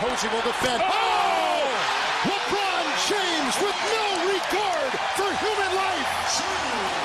[0.00, 0.82] Posey will defend.
[0.82, 1.60] Oh!
[2.24, 6.08] LeBron James with no regard for human life.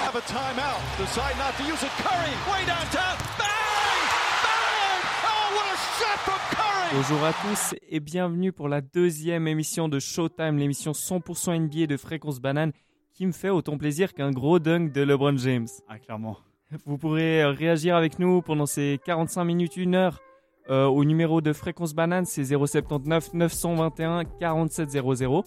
[0.06, 0.80] Have a timeout.
[0.98, 1.92] Decide not to use it.
[2.00, 3.18] Curry, way downtown.
[3.38, 4.00] Bang!
[4.48, 5.02] Bang!
[5.28, 6.96] Oh, what a shot from Curry!
[6.96, 11.98] Bonjour à tous et bienvenue pour la deuxième émission de Showtime, l'émission 100% NBA de
[11.98, 12.72] Fréquence Banane
[13.14, 15.68] qui me fait autant plaisir qu'un gros dunk de LeBron James.
[15.90, 16.38] Ah, clairement.
[16.86, 20.22] Vous pourrez réagir avec nous pendant ces 45 minutes, 1 heure
[20.70, 25.44] euh, au numéro de Fréquence Banane, c'est 079 921 4700.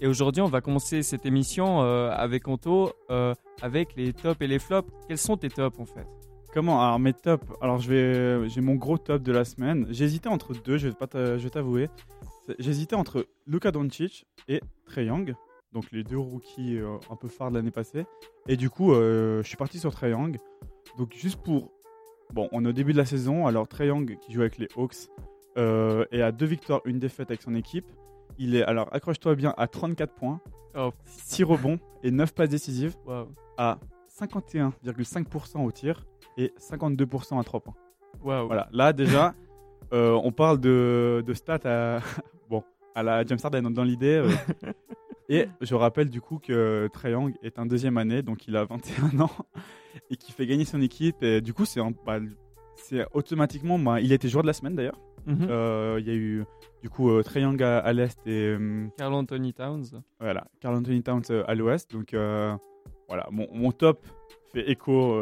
[0.00, 4.46] Et aujourd'hui, on va commencer cette émission euh, avec Anto, euh, avec les tops et
[4.46, 4.88] les flops.
[5.08, 6.06] Quels sont tes tops en fait?
[6.54, 6.80] Comment?
[6.82, 7.44] Alors mes tops.
[7.60, 9.86] Alors j'ai mon gros top de la semaine.
[9.90, 10.78] J'hésitais entre deux.
[10.78, 11.88] Je vais t'avouer.
[12.58, 15.34] J'hésitais entre Luka Doncic et Trey Young,
[15.72, 16.78] donc les deux rookies
[17.10, 18.06] un peu phares de l'année passée.
[18.48, 20.38] Et du coup, je suis parti sur Trey Young.
[20.98, 21.70] Donc juste pour,
[22.32, 23.46] bon, on est au début de la saison.
[23.46, 25.08] Alors Trey Young qui joue avec les Hawks
[25.58, 27.86] euh, est à deux victoires, une défaite avec son équipe.
[28.38, 30.40] Il est alors accroche-toi bien à 34 points,
[30.76, 32.94] Oh, 6 rebonds et 9 passes décisives.
[33.04, 33.26] waouh.
[33.58, 33.78] à
[34.20, 37.74] 51,5% au tir et 52% à 3 points.
[38.20, 39.34] Voilà, là déjà,
[39.92, 42.00] euh, on parle de, de stats à,
[42.50, 42.62] bon,
[42.94, 44.22] à la James Harden dans l'idée.
[44.24, 44.30] euh.
[45.30, 48.64] et je rappelle du coup que Trae Young est un deuxième année, donc il a
[48.64, 49.30] 21 ans
[50.10, 51.22] et qui fait gagner son équipe.
[51.22, 52.18] Et du coup, c'est bah,
[53.12, 54.98] automatiquement, bah, il a été joueur de la semaine d'ailleurs.
[55.26, 55.46] Mhm.
[55.50, 56.44] Euh, Il y a eu
[56.82, 59.84] du coup euh, Trae Young à, à l'est et euh, Carl Anthony Towns.
[60.18, 61.90] voilà, Carl Anthony Towns euh, à l'ouest.
[61.92, 62.14] Donc
[63.08, 64.06] voilà, mon, mon top
[64.52, 65.14] fait écho.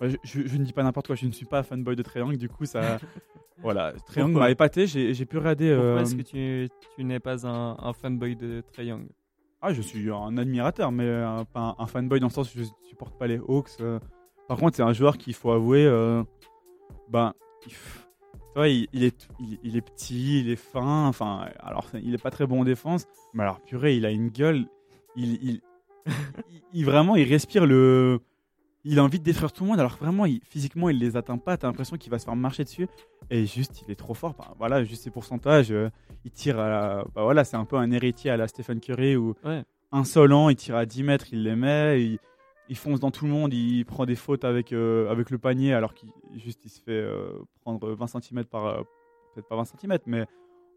[0.00, 2.36] je, je- je ne dis pas n'importe quoi, je ne suis pas fanboy de Triangle,
[2.36, 2.98] du coup ça.
[3.62, 5.74] voilà, Triangle m'a épaté, j'ai pu regarder.
[5.74, 9.06] Pourquoi est-ce que tu, tu n'es pas un, un fanboy de Young
[9.62, 12.58] Ah, je suis un admirateur, mais euh, pas un, un fanboy dans le sens où
[12.58, 13.70] je supporte pas les Hawks.
[13.80, 14.00] euh.
[14.48, 15.84] Par contre, c'est un joueur qu'il faut avouer.
[15.86, 16.24] euh,
[17.08, 17.32] ben,
[18.56, 19.28] il, est,
[19.62, 21.06] il, est petit, il est fin.
[21.06, 24.28] Enfin, alors, il est pas très bon en défense, mais alors, purée, il a une
[24.30, 24.66] gueule.
[25.16, 25.60] Il-
[26.74, 28.20] il- vraiment, il respire le.
[28.84, 31.38] Il a envie de détruire tout le monde, alors vraiment, il- physiquement, il les atteint
[31.38, 31.56] pas.
[31.56, 32.88] T'as l'impression qu'il va se faire marcher dessus.
[33.30, 34.34] Et juste, il est trop fort.
[34.34, 35.70] Bah, voilà, juste ses pourcentages.
[35.70, 35.88] euh,
[36.24, 39.16] il tire à la- bah voilà, c'est un peu un héritier à la Stephen Curry
[39.16, 39.62] où Ouais.
[39.92, 42.18] insolent, il tire à 10 mètres, il les met, il,
[42.68, 45.74] il fonce dans tout le monde, il prend des fautes avec, euh, avec le panier
[45.74, 48.84] alors qu'il juste il se fait euh, prendre 20 cm par
[49.34, 50.26] peut-être pas 20 cm mais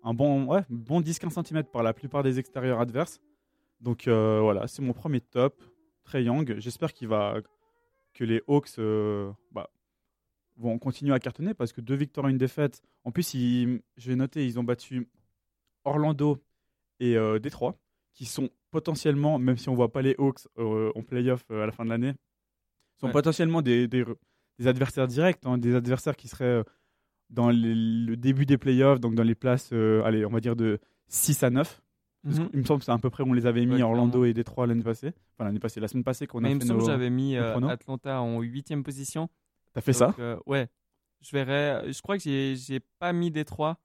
[0.03, 3.19] un bon ouais, bon 10-15 cm par la plupart des extérieurs adverses.
[3.81, 5.61] Donc voilà, c'est mon premier top,
[6.05, 6.55] Trey Young.
[6.59, 7.35] J'espère qu'il va
[8.15, 9.69] que les Hawks euh, bah,
[10.57, 12.81] vont continuer à cartonner parce que deux victoires et une défaite.
[13.03, 15.07] En plus, ils, je vais noter, ils ont battu
[15.83, 16.41] Orlando
[16.99, 17.77] et euh, Détroit,
[18.13, 21.65] qui sont potentiellement, même si on voit pas les Hawks euh, en playoff euh, à
[21.65, 22.13] la fin de l'année,
[22.99, 23.13] sont Ouais.
[23.13, 24.05] potentiellement des, des,
[24.57, 26.63] des adversaires directs, hein, des adversaires qui seraient
[27.29, 30.79] dans les- le début des playoffs, donc dans les places, allez, on va dire de
[31.07, 31.81] 6 à 9.
[32.25, 32.49] Mhm.
[32.49, 34.11] qu'il me semble que c'est à peu près où on les avait mis Ouais, Orlando
[34.11, 34.25] clairement.
[34.25, 35.13] et Détroit l'année passée.
[35.35, 37.09] Enfin, l'année passée, la semaine passée qu'on a Mais il me fait semble que j'avais
[37.09, 37.55] mis euh.
[37.67, 39.29] Atlanta en huitième position.
[39.73, 40.67] T'as fait ça Donc, euh, Ouais.
[41.21, 41.91] Je verrai.
[41.91, 43.77] Je crois que j'ai pas mis Détroit.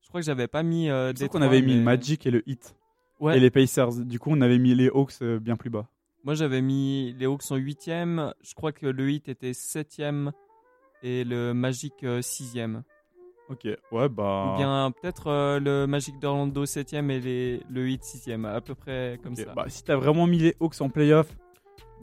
[0.00, 1.40] Je crois que j'avais pas mis euh, Détroit.
[1.40, 2.76] qu'on avait mis le Magic et le Heat.
[3.20, 3.36] Ouais.
[3.36, 4.04] Et les Pacers.
[4.04, 5.86] Du coup, on avait mis les Hawks euh, bien plus bas.
[6.24, 8.32] Moi, j'avais mis les Hawks en huitième.
[8.42, 10.32] Je crois que le Heat était septième
[11.02, 12.82] et le Magic euh, sixième.
[13.50, 14.52] Ok, ouais, bah...
[14.54, 18.74] Ou bien peut-être euh, le Magic d'Orlando septième et les, le Heat sixième, à peu
[18.74, 19.52] près comme ça.
[19.54, 21.28] Bah, si t'as vraiment mis les Hawks en playoff,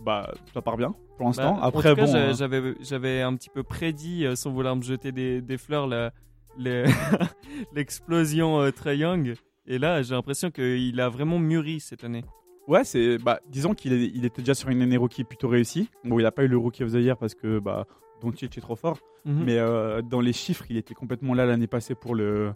[0.06, 1.56] bah ça part bien pour l'instant.
[1.56, 2.34] Bah, Après, en tout cas, bon, hein.
[2.34, 6.12] j'avais j'avais un petit peu prédit, euh, sans vouloir me jeter des, des fleurs, la-
[6.58, 6.86] le-
[7.74, 9.36] l'explosion euh, Trae Young.
[9.68, 12.24] Et là, j'ai l'impression qu'il a vraiment mûri cette année.
[12.68, 15.90] ouais, c'est, bah, disons qu'il est- il était déjà sur une année rookie plutôt réussie.
[16.04, 17.86] Bon, il a pas eu le rookie of the year parce que bah,
[18.22, 19.00] Doncic est trop fort.
[19.26, 19.44] Mhm.
[19.44, 22.54] Mais euh, dans les chiffres, il était complètement là l'année passée pour le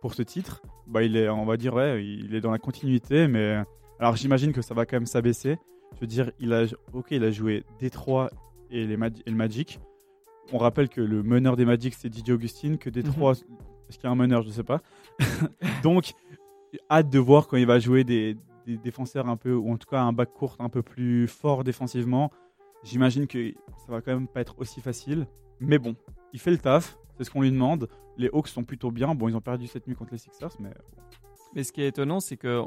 [0.00, 0.62] pour ce titre.
[0.86, 3.26] Bah, il est, on va dire, ouais, il est dans la continuité.
[3.26, 3.62] Mais
[3.98, 5.58] alors, j'imagine que ça va quand même s'abaisser.
[5.94, 8.30] Je veux dire, il a, ok, il a joué Détroit
[8.70, 9.80] et, les et le Magic.
[10.52, 14.06] On rappelle que le meneur des Magic c'est Didier Augustine, que Détroit, est-ce qu'il y
[14.06, 14.80] a un meneur, je sais pas.
[15.82, 16.12] Donc,
[16.90, 19.88] hâte de voir quand il va jouer des, des défenseurs un peu, ou en tout
[19.88, 22.30] cas un bac court un peu plus fort défensivement.
[22.84, 23.52] J'imagine que
[23.86, 25.26] ça va quand même pas être aussi facile.
[25.60, 25.96] Mais bon,
[26.32, 27.88] il fait le taf, c'est ce qu'on lui demande.
[28.16, 29.14] Les Hawks sont plutôt bien.
[29.14, 30.70] Bon, ils ont perdu cette nuit contre les Sixers, mais
[31.54, 32.62] Mais ce qui est étonnant, c'est que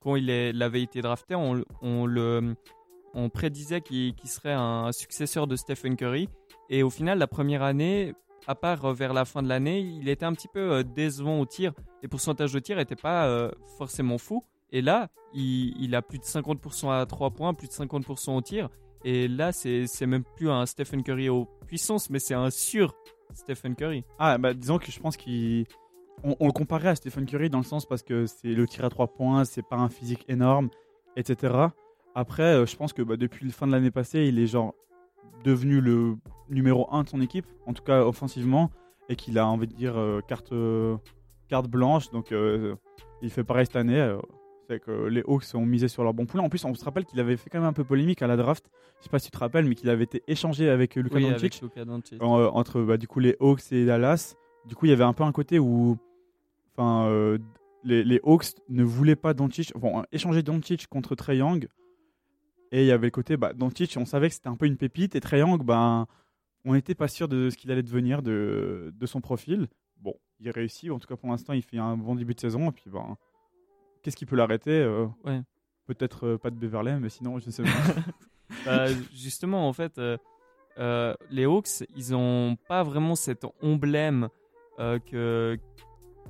[0.00, 5.96] quand il, est, avait été drafté, on, prédisait qu'il qu'il serait un successeur de Stephen
[5.96, 6.28] Curry.
[6.70, 8.14] Et au final, la première année,
[8.46, 11.40] à part euh, vers la fin de l'année, il était un petit peu euh, décevant
[11.40, 11.72] au tir.
[12.02, 14.44] Les pourcentages de tir n'étaient pas euh, forcément fous.
[14.70, 18.40] Et là, il, il a plus de 50% à 3 points, plus de 50% au
[18.42, 18.68] tir.
[19.04, 22.94] Et là, c'est même plus un Stephen Curry aux puissances, mais c'est un sur
[23.34, 24.04] Stephen Curry.
[24.18, 25.66] Ah, bah disons que je pense qu'il
[26.24, 28.84] on, on le comparait à Stephen Curry dans le sens parce que c'est le tir
[28.84, 30.70] à trois points, c'est pas un physique énorme,
[31.16, 31.68] etc.
[32.14, 34.74] Après, euh, je pense que bah, depuis la fin de l'année passée, il est genre
[35.44, 36.16] devenu le
[36.48, 38.70] numéro 1 de son équipe, en tout cas offensivement,
[39.08, 40.96] et qu'il a envie de dire euh, carte, euh,
[41.48, 42.10] carte blanche.
[42.10, 42.32] Donc
[43.22, 44.16] il fait pareil cette année.
[44.68, 46.42] C'est que les Hawks ont misé sur leur bon poulain.
[46.44, 48.36] En plus, on se rappelle qu'il avait fait quand même un peu polémique à la
[48.36, 48.70] draft.
[48.98, 51.22] Je sais pas si tu te rappelles, mais qu'il avait été échangé avec Luka Oui,
[51.30, 51.62] Doncic
[52.20, 54.34] en- euh, entre bah, du coup les Hawks et Dallas.
[54.66, 55.96] Du coup, il y avait un peu un côté où,
[56.76, 57.38] enfin, euh,
[57.84, 61.66] les, les Hawks ne voulaient pas Doncic, bon, échanger Doncic contre Trey Young.
[62.70, 64.76] Et il y avait le côté, bah, Doncic, on savait que c'était un peu une
[64.76, 66.06] pépite, et Trey Young, ben,
[66.66, 69.68] on n'était pas sûr de ce qu'il allait devenir de, de son profil.
[69.96, 72.68] Bon, il réussit, en tout cas pour l'instant, il fait un bon début de saison,
[72.68, 73.16] et puis ben,
[74.02, 75.40] qu'est-ce qui peut l'arrêter Euh, Ouais.
[75.86, 77.68] Peut-être euh, pas de Beverley, mais sinon, je sais pas.
[78.64, 79.98] Bah, justement, en fait,
[80.78, 84.28] euh, les Hawks, ils ont pas vraiment cet emblème
[84.78, 85.58] que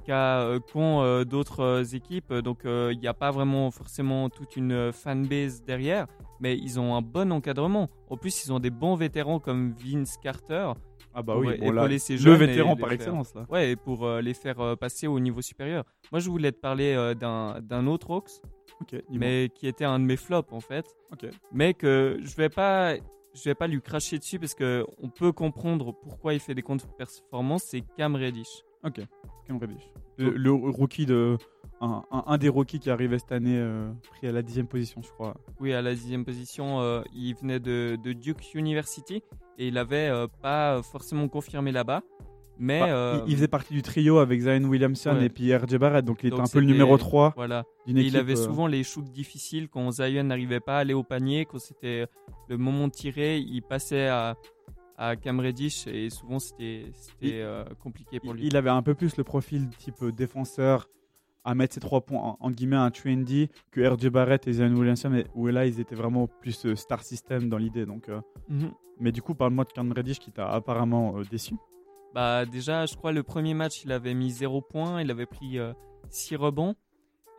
[0.06, 2.32] qu'ont euh, d'autres équipes.
[2.32, 6.06] Donc, euh, il n'y a pas vraiment forcément toute une fanbase derrière,
[6.40, 7.88] mais ils ont un bon encadrement.
[8.08, 10.72] En plus, ils ont des bons vétérans comme Vince Carter.
[11.14, 13.46] Ah bah oui, bon, là, ces le vétéran par faire- excellence, là.
[13.48, 15.84] Ouais, et pour euh, les faire euh, passer au niveau supérieur.
[16.12, 18.30] Moi, je voulais te parler euh, d'un autre Hawks,
[18.80, 19.18] Ok, dis-moi.
[19.18, 21.26] mais qui était un de mes flops en fait Ok.
[21.52, 22.94] mais que je vais pas
[23.34, 26.62] je vais pas lui cracher dessus parce que on peut comprendre pourquoi il fait des
[26.62, 29.00] contre-performances c'est Cam Reddish Ok,
[29.46, 29.82] Cam Reddish.
[30.16, 31.36] Le, le rookie de.
[31.80, 35.00] Un, un- un des rookies qui arrivé cette année, euh, pris à la dixième position,
[35.00, 35.36] je crois.
[35.60, 39.22] oui à la dixième position euh, il venait de, de Duke University
[39.58, 42.02] et il avait euh, pas forcément confirmé là-bas
[42.58, 45.26] mais Bah, euh, il, il faisait partie du trio avec Zion Williamson ouais.
[45.26, 48.12] et puis RJ Barrett, donc il était un peu le numéro 3 voilà d'une équipe.
[48.12, 51.44] il avait euh, souvent les shoots difficiles quand Zion n'arrivait pas à aller au panier,
[51.44, 52.06] quand c'était
[52.48, 54.34] le moment de tirer, il passait à,
[54.98, 56.90] à Cam Reddish et souvent c'était
[57.24, 58.46] euh, compliqué pour lui.
[58.48, 60.88] il avait un peu plus le profil type défenseur
[61.44, 65.08] à mettre ses trois points en, guillemets un trendy que RJ Barrett et Zion Williamson,
[65.08, 67.86] mais où là ils étaient vraiment plus euh, star system dans l'idée.
[67.86, 68.72] Donc, euh, Mhm.
[69.00, 71.54] mais du coup, parle-moi de Cam Reddish qui t'a apparemment euh, déçu.
[72.12, 75.58] Bah déjà, je crois le premier match, il avait mis 0 points, il avait pris
[76.10, 76.74] 6 rebonds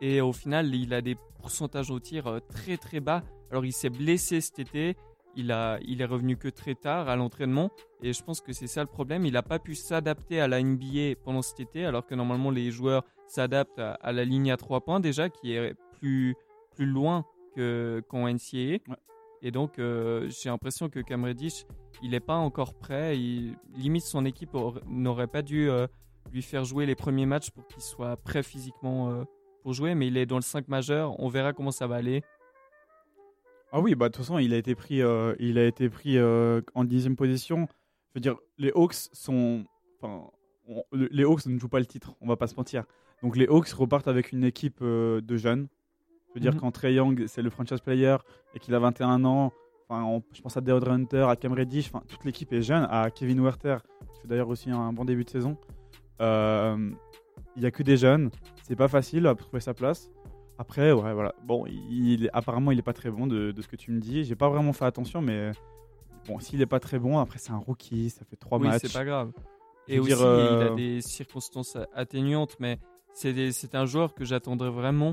[0.00, 3.22] et au final, il a des pourcentages au tir très très bas.
[3.50, 4.96] Alors il s'est blessé cet été,
[5.36, 7.70] il a il est revenu que très tard à l'entraînement
[8.02, 10.62] et je pense que c'est ça le problème, il n'a pas pu s'adapter à la
[10.62, 14.56] NBA pendant cet été alors que normalement les joueurs s'adaptent à, à la ligne à
[14.56, 16.34] 3 points déjà qui est plus
[16.74, 17.24] plus loin
[17.54, 18.78] que qu'en NCAA.
[18.88, 18.96] Ouais.
[19.42, 21.64] Et donc euh, j'ai l'impression que Cam Reddish
[22.02, 23.18] il n'est pas encore prêt.
[23.18, 25.86] Il, limite, son équipe aur- n'aurait pas dû euh,
[26.32, 29.24] lui faire jouer les premiers matchs pour qu'il soit prêt physiquement euh,
[29.62, 29.94] pour jouer.
[29.94, 31.18] Mais il est dans le 5 majeur.
[31.18, 32.22] On verra comment ça va aller.
[33.72, 36.18] Ah oui, bah de toute façon, il a été pris, euh, il a été pris
[36.18, 37.68] euh, en dixième position.
[38.08, 39.64] Je veux dire, les Hawks sont,
[40.00, 40.24] enfin,
[40.68, 42.84] on- les Hawks ne jouent pas le titre, on va pas se mentir.
[43.22, 45.68] Donc les Hawks repartent avec une équipe euh, de jeunes.
[46.30, 46.60] Je veux dire, Mhm.
[46.60, 48.16] quand Trey Young, c'est le franchise player
[48.54, 49.52] et qu'il a 21 ans,
[49.88, 52.86] enfin, on- je pense à Deandre Hunter, à Cam Reddish, enfin, toute l'équipe est jeune,
[52.90, 53.78] à Kevin Werther,
[54.14, 55.56] qui fait d'ailleurs aussi un bon début de saison.
[56.20, 56.90] Euh,
[57.56, 58.30] Il y a que des jeunes,
[58.62, 60.08] c'est pas facile à trouver sa place.
[60.60, 61.34] Après, ouais, voilà.
[61.42, 64.24] Bon, il, apparemment, il est pas très bon de, de ce que tu me dis.
[64.24, 65.52] J'ai pas vraiment fait attention, mais
[66.28, 68.82] bon, s'il est pas très bon, après, c'est un rookie, ça fait trois oui, matchs.
[68.82, 69.32] c'est pas grave.
[69.88, 72.58] Et aussi, dire, euh, il a des circonstances atténuantes.
[72.60, 72.78] Mais
[73.14, 75.12] c'est un joueur que j'attendrais vraiment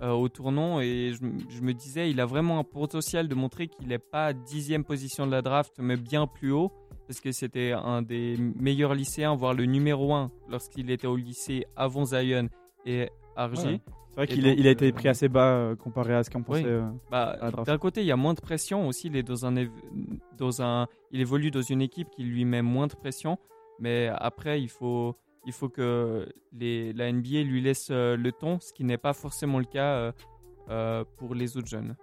[0.00, 0.80] euh, au tournant.
[0.80, 4.84] Et je, me disais, il a vraiment un potentiel de montrer qu'il n'est pas dixième
[4.84, 6.70] position de la draft, mais bien plus haut.
[7.08, 11.66] Parce que c'était un des meilleurs lycéens, voire le numéro un lorsqu'il était au lycée
[11.74, 12.48] avant Zion
[12.86, 13.64] et RG.
[13.64, 13.80] Ouais.
[14.14, 16.38] C'est vrai qu'il il a été euh, pris assez bas euh, comparé à ce qu'on
[16.38, 16.44] Oui.
[16.46, 16.64] pensait.
[16.66, 16.88] euh.
[17.10, 19.08] Bah, d'un côté, il y a moins de pression aussi.
[19.08, 19.70] Il est dans un, év-
[20.38, 23.38] dans un, il évolue dans une équipe qui lui met moins de pression.
[23.80, 25.16] Mais après, il faut,
[25.46, 29.14] il faut que les, la NBA lui laisse euh, le temps, ce qui n'est pas
[29.14, 30.12] forcément le cas euh,
[30.70, 31.96] euh, pour les autres jeunes.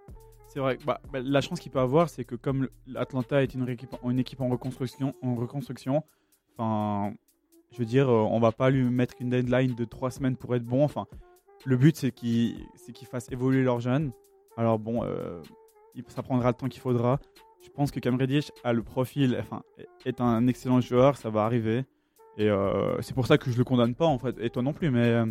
[0.49, 0.77] C'est vrai.
[0.85, 4.19] Bah, bah, la chance qu'il peut avoir, c'est que comme l'Atlanta est une équipe, une
[4.19, 6.03] équipe en reconstruction, en reconstruction,
[6.57, 7.13] enfin,
[7.71, 10.53] je veux dire, euh, on va pas lui mettre une deadline de trois semaines pour
[10.55, 10.83] être bon.
[10.83, 11.07] Enfin,
[11.65, 14.11] le but c'est qu'il, c'est qu'ils fassent évoluer leurs jeunes.
[14.57, 15.41] Alors bon, euh,
[16.07, 17.19] ça prendra le temps qu'il faudra.
[17.63, 19.61] Je pense que Cam Reddish a le profil, enfin,
[20.05, 21.85] est un excellent joueur, ça va arriver.
[22.37, 24.73] Et euh, c'est pour ça que je le condamne pas en fait, et toi non
[24.73, 24.89] plus.
[24.89, 25.23] Mais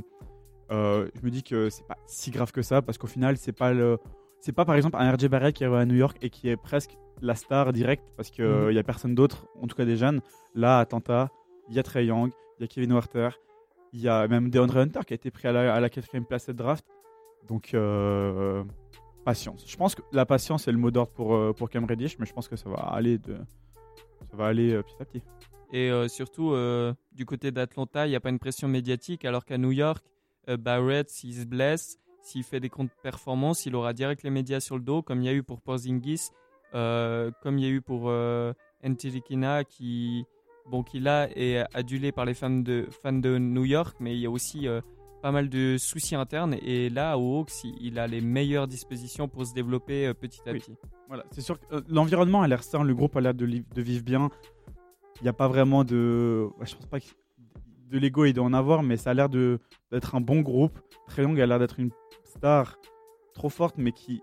[0.71, 3.53] euh, je me dis que c'est pas si grave que ça parce qu'au final, c'est
[3.53, 3.99] pas le,
[4.41, 6.57] c'est pas par exemple un RJ Barrett qui est à New York et qui est
[6.57, 8.71] presque la star directe parce qu'il Mhm.
[8.71, 10.21] il y a personne d'autre, en tout cas des jeunes.
[10.55, 11.31] Là, à Atlanta,
[11.69, 13.31] il y a Trey Young, il y a Kevin Werther,
[13.93, 16.57] il y a même DeAndre Hunter qui a été pris à la, quatrième place cette
[16.57, 16.85] draft.
[17.49, 18.63] Donc, euh,
[19.25, 19.65] patience.
[19.67, 22.27] Je pense que la patience est le mot d'ordre pour, euh, pour Cam Reddish, mais
[22.27, 23.37] je pense que ça va aller, de,
[24.31, 25.23] ça va aller euh, petit à petit.
[25.73, 26.53] Et surtout,
[27.13, 30.05] du côté d'Atlanta, il n'y a pas une pression médiatique, alors qu'à New York,
[30.49, 34.77] Barrett, s'il se blesse, s'il fait des comptes performances, il aura direct les médias sur
[34.77, 36.31] le dos, comme il y a eu pour Porzingis,
[36.73, 38.13] comme il y a eu pour
[38.83, 40.27] Ntilikina, qui,
[40.67, 44.21] bon, qui là est adulé par les fans de, fans de New York, mais il
[44.21, 44.81] y a aussi euh,
[45.23, 46.57] pas mal de soucis internes.
[46.63, 50.53] Et là, aux Hawks, il, a les meilleures dispositions pour se développer euh, petit à
[50.53, 50.61] Oui.
[50.61, 50.77] petit.
[51.09, 53.83] Voilà, c'est sûr que euh, l'environnement a l'air sain, le groupe a l'air de, de
[53.83, 54.31] vivre bien.
[55.21, 56.49] Il n'y a pas vraiment de.
[56.59, 57.07] ouais, je pense pas que
[57.91, 60.79] de l'ego il doit en avoir, mais ça a l'air d'être un bon groupe.
[61.19, 61.91] Young a l'air d'être une
[62.25, 62.77] star
[63.35, 64.23] trop forte, mais qui,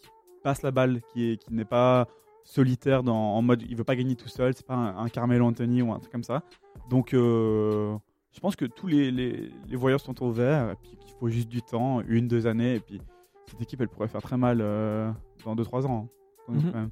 [0.00, 0.08] qui
[0.42, 2.06] passe la balle, qui n'est pas
[2.48, 5.44] solitaire dans, en mode il veut pas gagner tout seul, c'est pas un, un Carmelo
[5.44, 6.42] Anthony ou un truc comme ça.
[6.88, 7.94] Donc euh,
[8.32, 9.50] je pense que tous les, les,
[9.98, 13.02] sont au vert, et puis qu'il faut juste du temps, une, deux années, et puis
[13.46, 15.10] cette équipe elle pourrait faire très mal euh,
[15.44, 16.08] dans 2-3 ans.
[16.48, 16.54] hein.
[16.72, 16.90] Quand même.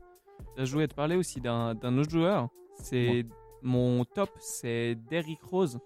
[0.58, 2.48] Je voulais te parler aussi d'un autre joueur.
[2.74, 3.24] C'est
[3.62, 5.78] mon top, c'est Derrick Rose.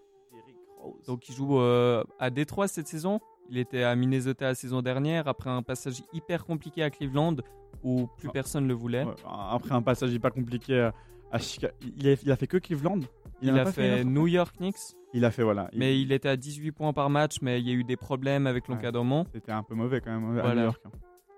[1.07, 3.21] Donc il joue euh, à Détroit cette saison.
[3.49, 7.37] Il était à Minnesota la saison dernière après un passage hyper compliqué à Cleveland
[7.83, 8.33] où plus Ah.
[8.33, 9.05] personne ne le voulait.
[9.05, 9.15] Ouais,
[9.51, 10.91] après un passage hyper compliqué
[11.33, 11.73] à, Chicago.
[11.97, 13.01] Il a, il a fait que Cleveland
[13.43, 14.77] Il, a fait New York Knicks,
[15.15, 15.69] Il a fait, voilà.
[15.73, 17.97] il- mais il était à 18 points par match, mais il y a eu des
[17.97, 18.75] problèmes avec Ouais.
[18.75, 19.25] l'encadrement.
[19.33, 20.55] C'était un peu mauvais quand même à Voilà.
[20.57, 20.81] New York.
[20.87, 20.91] hein.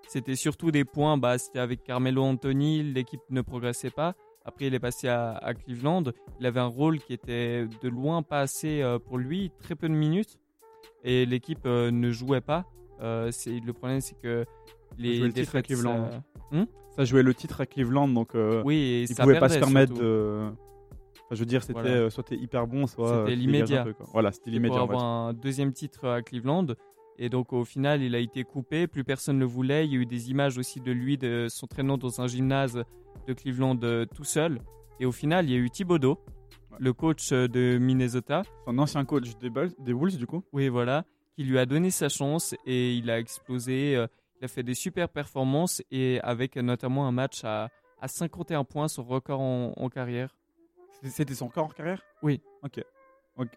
[0.08, 4.14] C'était surtout des points, bah, c'était avec Carmelo Anthony, l'équipe ne progressait pas.
[4.44, 6.02] Après, il est passé à, à Cleveland.
[6.40, 9.88] Il avait un rôle qui était de loin pas assez euh, pour lui, très peu
[9.88, 10.38] de minutes.
[11.04, 12.64] Et l'équipe euh, ne jouait pas.
[13.00, 14.44] Euh, le problème, c'est que
[14.98, 16.10] les jouait le titre à Cleveland.
[16.10, 19.48] ça- Ça jouait le titre à Cleveland, donc euh, Oui, et il ça pouvait pas
[19.48, 20.02] se permettre surtout.
[20.08, 20.48] de.
[21.24, 21.90] Enfin, je veux dire, c'était Voilà.
[21.96, 23.20] euh, soit t'es hyper bon, soit.
[23.20, 23.86] C'était euh, l'immédiat.
[24.12, 24.76] Voilà, c'était pour l'immédiat.
[24.78, 26.66] va avoir un deuxième titre à Cleveland.
[27.18, 29.86] Et donc au final, il a été coupé, plus personne ne le voulait.
[29.86, 32.82] Il y a eu des images aussi de lui de s'entraînant dans un gymnase
[33.26, 34.60] de Cleveland euh, tout seul.
[35.00, 36.18] Et au final, il y a eu Thibodeau,
[36.70, 36.78] Ouais.
[36.80, 38.42] le coach de Minnesota.
[38.66, 40.42] Son ancien coach des, Bulls- des Wolves, du coup.
[40.52, 41.04] oui voilà,
[41.36, 43.96] qui lui a donné sa chance et il a explosé.
[43.96, 44.06] euh,
[44.42, 47.68] il a fait des super performances et avec notamment un match à,
[48.00, 50.34] à 51 points, son record en, en carrière.
[51.04, 52.02] C'était- son corps en carrière?
[52.22, 52.40] Oui.
[52.64, 52.82] Ok.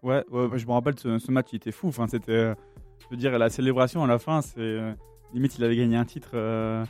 [0.03, 1.87] Ouais, je me rappelle, ce, ce match, il était fou.
[1.87, 2.31] Enfin, c'était.
[2.31, 2.55] euh,
[2.99, 4.59] je veux dire, la célébration à la fin, c'est.
[4.59, 4.93] euh,
[5.33, 6.85] limite, il avait gagné un titre euh,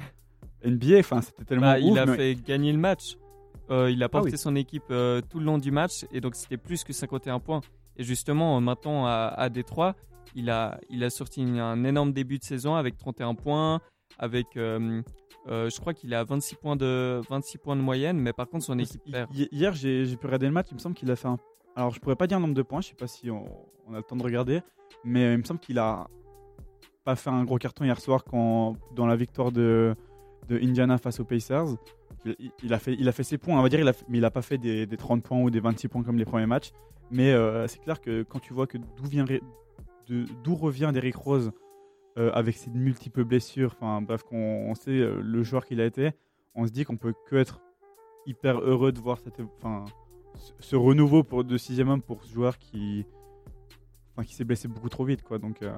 [0.66, 1.00] NBA.
[1.00, 1.68] Enfin, c'était tellement.
[1.72, 3.16] Bah, il a mais- fait gagner le match.
[3.70, 4.38] Il a porté oui.
[4.38, 7.62] son équipe tout le long du match et donc c'était plus que 51 points.
[7.98, 9.96] Et justement, maintenant à, à Détroit,
[10.36, 13.80] il a, il a sorti un énorme début de saison avec 31 points,
[14.18, 15.02] avec, euh,
[15.48, 18.48] euh, je crois qu'il est à 26 points, de, 26 points de moyenne, mais par
[18.48, 19.34] contre son équipe perd.
[19.36, 20.68] hi- Hier, j'ai pu regarder le match.
[20.72, 21.38] Il me semble qu'il a fait un.
[21.76, 22.82] Alors, je pourrais pas dire le nombre de points.
[22.82, 23.46] Je sais pas si on,
[23.88, 24.62] on a le temps de regarder.
[25.04, 26.08] Mais il me semble qu'il a
[27.04, 29.94] pas fait un gros carton hier soir quand, dans la victoire de,
[30.48, 31.66] de Indiana face aux Pacers.
[32.26, 34.06] Il, il a, fait, il a fait ses points, on va dire, il a fait-
[34.10, 36.26] mais il a pas fait des, des 30 points ou des 26 points comme les
[36.26, 36.72] premiers matchs.
[37.12, 39.26] Mais euh, c'est clair que quand tu vois que d'où vient
[40.08, 41.52] d'où revient Derrick Rose
[42.18, 45.86] euh, avec ses multiples blessures, enfin bref, qu'on on sait euh, le joueur qu'il a
[45.86, 46.12] été,
[46.56, 47.60] on se dit qu'on peut que être
[48.26, 49.84] hyper heureux de voir cette, enfin,
[50.60, 53.06] ce- renouveau pour, de sixième homme pour ce joueur qui,
[54.16, 55.38] enfin, qui s'est blessé beaucoup trop vite, quoi.
[55.40, 55.74] Donc, euh,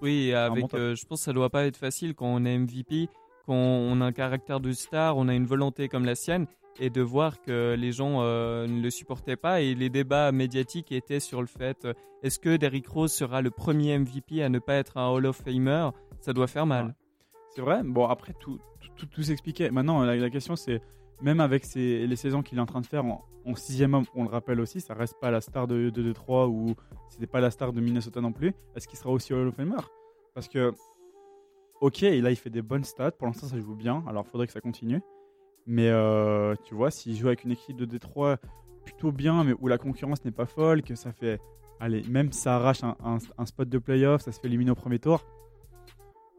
[0.00, 3.08] Oui, avec, je pense que ça doit pas être facile quand on est MVP,
[3.46, 6.46] quand on a un caractère de star, on a une volonté comme la sienne,
[6.78, 9.60] et de voir que les gens euh, ne le supportaient pas.
[9.60, 13.50] Et les débats médiatiques étaient sur le fait euh, est-ce que Derrick Rose sera le
[13.50, 15.88] premier MVP à ne pas être un Hall of Famer?
[16.20, 16.94] Ça doit faire mal.
[17.54, 17.82] C'est vrai.
[17.82, 19.70] Bon, après, tout, tout, tout, tout s'expliquait.
[19.70, 20.82] Maintenant, la, question, c'est
[21.22, 23.24] même avec ces- les saisons qu'il est en train de faire en,
[23.54, 26.74] sixième homme, on le rappelle aussi, ça reste pas la star de, de Detroit ou
[27.08, 28.52] c'était pas la star de Minnesota non plus.
[28.76, 29.80] Est-ce qu'il sera aussi Hall of Famer?
[30.34, 30.72] Parce que,
[31.80, 33.12] ok, là, il fait des bonnes stats.
[33.12, 34.04] Pour l'instant, ça joue bien.
[34.06, 35.00] Alors, il faudrait que ça continue.
[35.66, 38.38] Mais euh, tu vois, s'il joue avec une équipe de Détroit
[38.84, 41.40] plutôt bien, mais où la concurrence n'est pas folle, que ça fait.
[41.78, 45.24] Allez, même ça arrache un, spot de playoff, ça se fait éliminer au premier tour.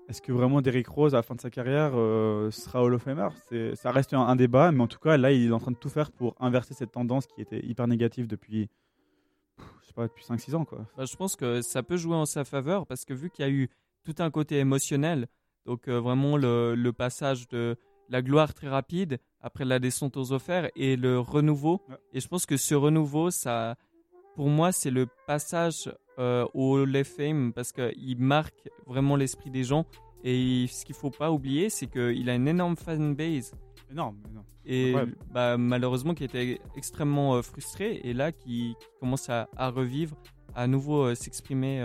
[0.07, 3.01] Est-ce que vraiment Derrick Rose, à la fin de sa carrière, euh, sera Hall of
[3.01, 3.29] Famer?
[3.75, 5.89] Ça reste un, débat, mais en tout cas, là, il est en train de tout
[5.89, 8.69] faire pour inverser cette tendance qui était hyper négative depuis,
[9.81, 10.65] je sais pas, depuis 5-6 ans.
[10.65, 10.85] Quoi.
[10.97, 13.47] Bah, je pense que ça peut jouer en sa faveur parce que vu qu'il y
[13.47, 13.69] a eu
[14.03, 15.27] tout un côté émotionnel,
[15.65, 17.77] donc euh, vraiment le passage de
[18.11, 21.81] la gloire très rapide après la descente aux offerts et le renouveau.
[21.89, 21.95] Ouais.
[22.13, 23.75] Et je pense que ce renouveau, ça,
[24.35, 29.49] pour moi, c'est le passage euh, au Hall of Fame parce qu'il marque vraiment l'esprit
[29.49, 29.85] des gens.
[30.23, 33.53] Et ce qu'il faut pas oublier, c'est qu'il a une énorme fanbase
[33.89, 34.45] Énorme, énorme.
[34.65, 34.93] et
[35.33, 40.15] bah, malheureusement qui était extrêmement euh, frustré et là qui, qui commence à, à revivre,
[40.55, 41.81] à nouveau euh, s'exprimer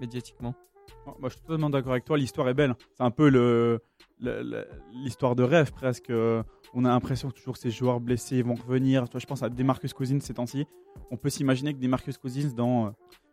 [0.00, 0.54] médiatiquement.
[1.06, 2.16] Moi, je suis totalement d'accord avec toi.
[2.16, 2.74] L'histoire est belle.
[2.96, 3.80] C'est un peu le,
[4.92, 6.10] l'histoire de rêve presque.
[6.10, 6.42] Euh,
[6.74, 9.08] On a l'impression que toujours ces joueurs blessés vont revenir.
[9.08, 10.66] Toi, je pense à Demarcus Cousins ces temps-ci.
[11.10, 12.90] On peut s'imaginer que Demarcus Cousins, euh,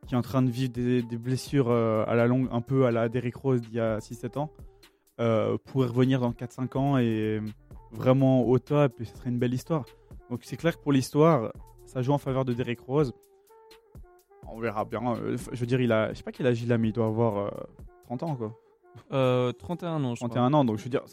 [0.07, 2.91] qui est en train de vivre des, blessures euh, à la longue, un peu à
[2.91, 4.51] la Derrick Rose d'il y a 6-7 ans,
[5.65, 7.39] pourrait revenir dans 4-5 ans et
[7.91, 8.99] vraiment au top.
[9.01, 9.85] Et ce serait une belle histoire.
[10.29, 11.51] Donc c'est clair que pour l'histoire,
[11.85, 13.13] ça joue en faveur de Derrick Rose.
[14.51, 15.01] On verra bien.
[15.15, 16.93] Euh, Je veux dire, il a, je sais pas quel âge il a, mais il
[16.93, 17.49] doit avoir euh,
[18.05, 18.57] 30 ans quoi.
[19.11, 20.29] Euh, 31 ans, je crois.
[20.29, 21.03] 31 ans, donc je veux dire,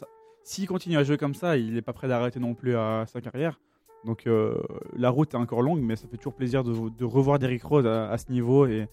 [0.43, 3.21] s'il continue à jouer comme ça, il n'est pas prêt d'arrêter non plus à sa
[3.21, 3.61] carrière.
[4.05, 4.61] Donc euh,
[4.97, 7.87] la route est encore longue, mais ça fait toujours plaisir de, de revoir Derrick Rose
[7.87, 8.89] à, à ce niveau et,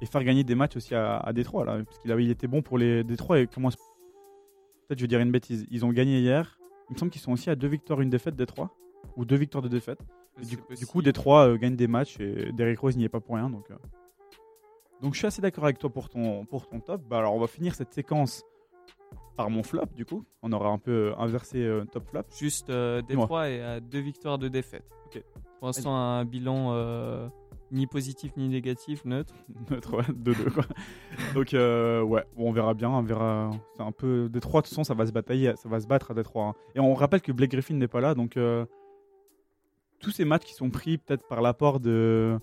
[0.00, 2.62] et faire gagner des matchs aussi à, à Détroit, là, parce qu'il il était bon
[2.62, 3.46] pour les Détroit et.
[3.46, 5.66] Peut-être je vais dire une bêtise.
[5.70, 6.58] Ils ont gagné hier.
[6.88, 8.70] Il me semble qu'ils sont aussi à deux victoires, une défaite Détroit,
[9.16, 9.98] ou deux victoires de défaite.
[10.42, 11.02] Du, coup.
[11.02, 13.48] Détroit euh, gagne des matchs et Derrick Rose n'y est pas pour rien.
[13.50, 13.76] Donc, euh.
[15.02, 17.02] donc je suis assez d'accord avec toi pour ton, pour ton top.
[17.08, 18.44] Bah, alors on va finir cette séquence
[19.36, 20.24] par mon flop du coup.
[20.42, 22.22] On aura un peu euh, inversé euh, top flop.
[22.38, 23.02] Juste euh.
[23.02, 24.84] Détroit est à deux victoires de défaite.
[25.06, 25.22] Ok.
[25.58, 27.28] Pour l'instant, un bilan euh,
[27.72, 29.34] ni positif ni négatif, neutre.
[29.70, 30.64] Notre ouais, 2-2 quoi.
[31.34, 32.90] Donc euh, ouais, bon, on verra bien.
[32.90, 33.50] On verra.
[33.76, 34.60] C'est un peu Détroit.
[34.60, 36.44] De toute façon, ça va se batailler, ça va se battre à Détroit.
[36.48, 36.54] hein.
[36.74, 38.64] Et on rappelle que Blake Griffin n'est pas là, donc euh,
[40.00, 42.38] tous ces matchs qui sont pris peut-être par l'apport de,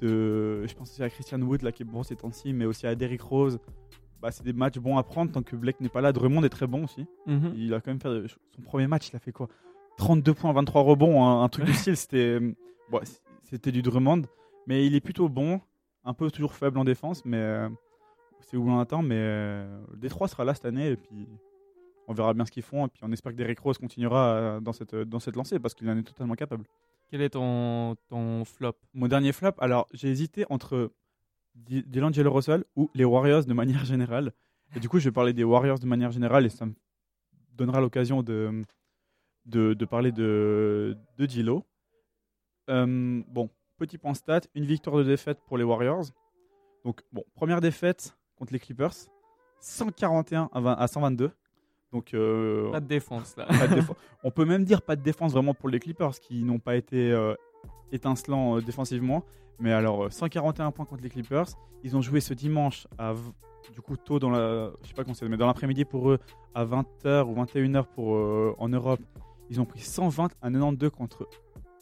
[0.00, 2.86] de, je pense aussi à Christian Wood là qui est bon ces temps-ci, mais aussi
[2.86, 3.58] à Derrick Rose.
[4.20, 6.12] Bah, c'est des matchs bons à prendre tant que Blake n'est pas là.
[6.12, 7.06] Drummond est très bon aussi.
[7.26, 7.54] Mhm.
[7.56, 9.48] Il a quand même fait son premier match, il a fait quoi?
[9.96, 11.96] 32 points, 23 rebonds, un, un truc du style.
[11.96, 12.38] C'était
[12.90, 13.00] bon,
[13.42, 14.22] c'était du Drummond,
[14.66, 15.60] mais il est plutôt bon,
[16.04, 17.68] un peu toujours faible en défense, mais euh,
[18.40, 19.02] c'est où on attend.
[19.02, 21.26] Mais euh, Détroit sera là cette année et puis
[22.08, 24.60] on verra bien ce qu'ils font et puis on espère que Derrick Rose continuera euh,
[24.60, 26.64] dans cette dans cette lancée parce qu'il en est totalement capable.
[27.10, 28.74] Quel est ton, ton flop?
[28.94, 30.92] Mon dernier flop, alors j'ai hésité entre
[31.54, 34.32] D'Angelo Russell ou les Warriors de manière générale.
[34.74, 36.72] Et du coup, je vais parler des Warriors de manière générale et ça me
[37.54, 38.64] donnera l'occasion de,
[39.44, 41.62] de, de parler de, de.
[42.70, 46.04] Euh, bon, petit point stat, une victoire de défaite pour les Warriors.
[46.84, 48.94] Donc, bon, première défaite contre les Clippers,
[49.60, 51.30] 141 à, 20 à 122.
[51.92, 53.44] Donc, euh, Pas de défense là.
[53.46, 53.96] pas de défense.
[54.24, 57.10] On peut même dire pas de défense vraiment pour les Clippers qui n'ont pas été
[57.12, 57.34] euh,
[57.92, 59.24] étincelants euh, défensivement.
[59.58, 61.46] Mais alors, euh, 141 points contre les Clippers.
[61.84, 63.14] Ils ont joué ce dimanche à
[63.72, 66.18] du coup tôt dans la je sais pas c'est mais dans l'après-midi pour eux
[66.52, 68.08] à 20h ou 21h pour
[68.60, 69.00] en Europe.
[69.50, 71.28] Ils ont pris 120 à 92 contre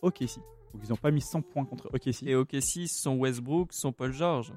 [0.02, 0.38] OKC.
[0.72, 2.22] Donc ils n'ont pas mis 100 points contre OKC.
[2.24, 4.52] Et OKC, son Westbrook, son Paul George.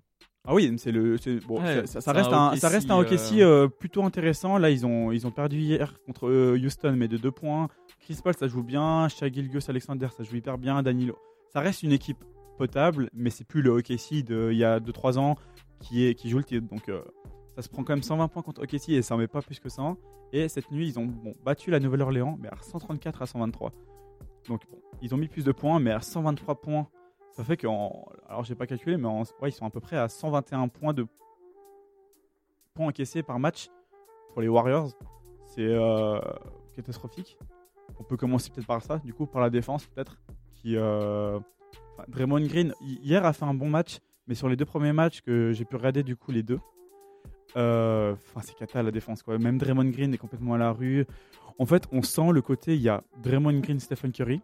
[0.45, 3.69] Ah oui, c'est le, bon, Ouais, ça, reste un un, ça reste un OKC euh,
[3.69, 4.57] plutôt intéressant.
[4.57, 7.69] Là, ils ont, ils ont perdu hier contre euh, Houston, mais de deux points.
[8.01, 9.07] Chris Paul, ça joue bien.
[9.07, 10.83] Shai Gilgeous Alexander, ça joue hyper bien.
[10.83, 11.17] Danilo,
[11.53, 12.25] ça reste une équipe
[12.57, 15.37] potable, mais c'est plus le OKC de il y a 2-3 ans
[15.79, 16.67] qui est, qui joue le titre.
[16.67, 17.01] Donc, euh,
[17.55, 19.61] ça se prend quand même 120 points contre OKC et ça en met pas plus
[19.61, 19.95] que ça.
[20.33, 23.71] Et cette nuit, ils ont bon, battu la Nouvelle-Orléans, mais à 134 à 123.
[24.49, 26.87] Donc, bon, ils ont mis plus de points, mais à 123 points.
[27.33, 28.05] Ça fait qu'en.
[28.27, 31.05] Alors, j'ai pas calculé, mais en, ils sont à peu près à 121 points de
[32.73, 33.69] points encaissés par match
[34.33, 34.91] pour les Warriors.
[35.45, 36.19] C'est euh,
[36.75, 37.37] catastrophique.
[37.99, 40.17] On peut commencer peut-être par ça, du coup, par la défense, peut-être.
[40.55, 41.39] Qui, euh,
[42.07, 45.21] Draymond Green, hi- hier, a fait un bon match, mais sur les deux premiers matchs
[45.21, 46.59] que j'ai pu regarder, du coup, les deux,
[47.55, 49.37] euh, enfin, c'est cata la défense, quoi.
[49.37, 51.05] Même Draymond Green est complètement à la rue.
[51.59, 54.41] En fait, on sent le côté, il y a Draymond Green, Stephen Curry,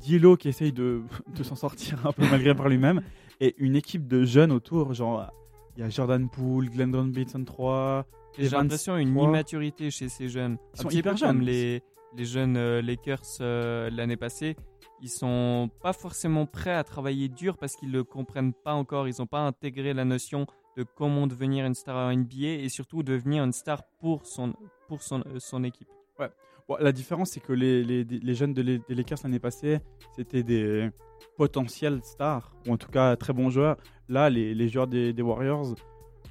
[0.00, 1.02] Dilo qui essaye de,
[1.36, 3.02] de s'en sortir un peu malgré par lui-même,
[3.40, 5.30] et une équipe de jeunes autour, genre,
[5.76, 8.06] il y a Jordan Poole, Glendon Bateson 3,
[8.38, 10.58] Et J'ai l'impression une immaturité chez ces jeunes.
[10.74, 11.38] Ils Un sont hyper jeunes.
[11.38, 11.82] Comme les,
[12.16, 14.56] les jeunes euh, Lakers euh, l'année passée.
[15.00, 19.08] Ils sont pas forcément prêts à travailler dur parce qu'ils le comprennent pas encore.
[19.08, 23.02] Ils n'ont pas intégré la notion de comment devenir une star en NBA et surtout
[23.02, 24.54] devenir une star pour son,
[24.88, 25.88] pour son, euh, son équipe.
[26.68, 29.80] Bon, la différence, c'est que les, les, les jeunes de Lakers l'année passée,
[30.16, 30.90] c'était des
[31.36, 33.76] potentiels stars, ou en tout cas très bons joueurs.
[34.08, 35.74] Là, les, les joueurs des, des Warriors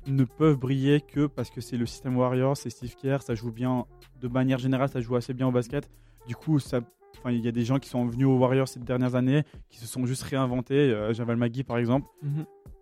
[0.07, 3.51] ne peuvent briller que parce que c'est le système Warriors, c'est Steve Kerr, ça joue
[3.51, 3.85] bien,
[4.19, 5.89] de manière générale, ça joue assez bien au basket.
[6.27, 6.79] Du coup, ça,
[7.19, 9.77] enfin, il y a des gens qui sont venus aux Warriors ces dernières années, qui
[9.77, 12.07] se sont juste réinventés, euh, Javal Magui par exemple,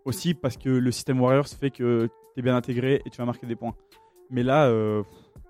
[0.05, 3.25] aussi parce que le système Warriors fait que tu es bien intégré et tu vas
[3.25, 3.75] marquer des points.
[4.29, 5.03] Mais là, euh,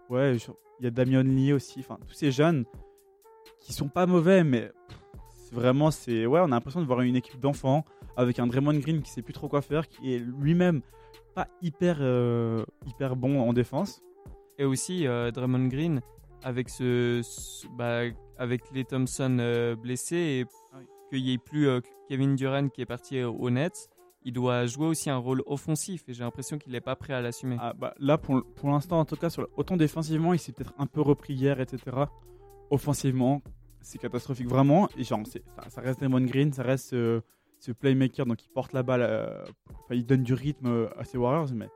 [0.09, 0.35] ouais,
[0.79, 2.65] il y a Damian Lee aussi, enfin tous ces jeunes
[3.59, 7.15] qui sont pas mauvais, mais pff, vraiment, c'est ouais, on a l'impression de voir une
[7.15, 7.83] équipe d'enfants
[8.15, 10.81] avec un Draymond Green qui sait plus trop quoi faire, qui est lui-même
[11.35, 14.01] pas hyper euh, hyper bon en défense.
[14.57, 16.01] Et aussi euh, Draymond Green
[16.43, 18.01] avec ce, ce- bah,
[18.37, 20.85] avec les Thompson euh, blessés et Ah oui.
[21.09, 21.67] qu'il n'y ait plus
[22.07, 23.89] Kevin Durant qui est parti au Nets,
[24.23, 27.21] il doit jouer aussi un rôle offensif et j'ai l'impression qu'il n'est pas prêt à
[27.21, 27.57] l'assumer.
[27.59, 30.73] Ah, bah, là, pour, pour l'instant, en tout cas, sur autant défensivement, il s'est peut-être
[30.77, 31.97] un peu repris hier, etc.
[32.69, 33.41] offensivement,
[33.81, 34.89] c'est catastrophique vraiment.
[34.97, 37.21] Et genre, ça, ça reste Draymond Green, ça reste euh,
[37.59, 39.43] ce playmaker, donc il porte la balle, euh,
[39.91, 41.69] il donne du rythme euh, à ses Warriors, mais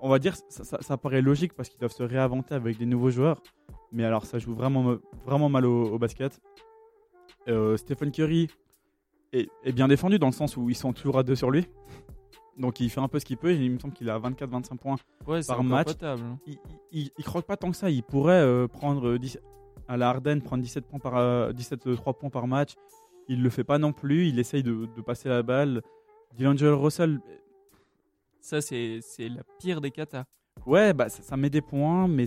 [0.00, 3.42] on va dire ça, paraît logique parce qu'ils doivent se réinventer avec des nouveaux joueurs.
[3.92, 6.40] Mais alors, ça joue vraiment, vraiment mal au, basket.
[7.76, 8.48] Stephen Curry
[9.32, 11.66] est, est bien défendu dans le sens où ils sont toujours à deux sur lui.
[12.58, 13.52] Donc il fait un peu ce qu'il peut.
[13.54, 15.88] Il me semble qu'il a 24-25 points Ouais, Par match.
[16.02, 16.38] hein.
[16.46, 16.58] il,
[16.92, 17.88] il, il croque pas tant que ça.
[17.90, 19.38] Il pourrait euh, prendre euh, 10
[19.88, 22.74] à la Harden, prendre 17 points par euh, 17 euh, 3 points par match.
[23.28, 24.28] Il le fait pas non plus.
[24.28, 25.82] Il essaye de, de passer la balle.
[26.38, 27.20] D'Angelo Russell,
[28.40, 30.24] Ça, c'est c'est la pire des katas.
[30.66, 32.26] ouais, bah ça, ça met des points, mais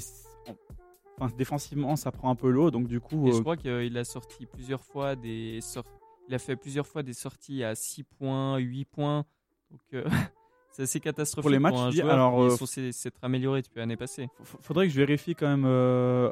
[1.20, 2.70] enfin défensivement ça prend un peu l'eau.
[2.72, 5.86] Donc du coup, Et je euh, crois qu'il a sorti plusieurs fois des sor-
[6.28, 9.26] il a fait plusieurs fois des sorties à 6 points, 8 points.
[9.72, 10.04] Donc euh,
[10.72, 13.20] c'est assez catastrophique Pour les matchs, un dis, joueur alors, qui euh, est censé s'être
[13.24, 14.30] amélioré depuis l'année passée.
[14.44, 15.66] faudrait que je vérifie quand même.
[15.66, 16.32] euh,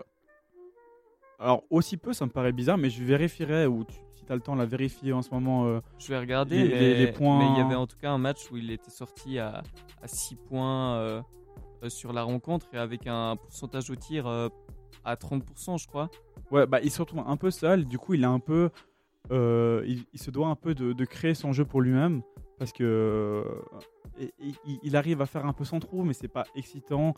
[1.39, 4.35] Alors aussi peu, ça me paraît bizarre, mais je vérifierai ou tu- si tu as
[4.35, 5.65] le temps, la vérifier en ce moment.
[5.65, 7.97] euh, Je vais regarder, Les- mais, les- les points- mais il y avait en tout
[7.97, 9.63] cas un match où il était sorti à,
[10.01, 11.21] à 6 points euh,
[11.83, 14.49] euh, sur la rencontre et avec un pourcentage au tir euh,
[15.03, 16.09] à 30%, je crois.
[16.51, 17.85] Ouais, bah, il se retrouve un peu seul.
[17.85, 18.69] Du coup, il a un peu,
[19.31, 22.21] euh, il, se doit un peu de, créer son jeu pour lui-même
[22.57, 24.27] parce que euh,
[24.83, 27.15] il, arrive à faire un peu son trou, mais c'est pas excitant.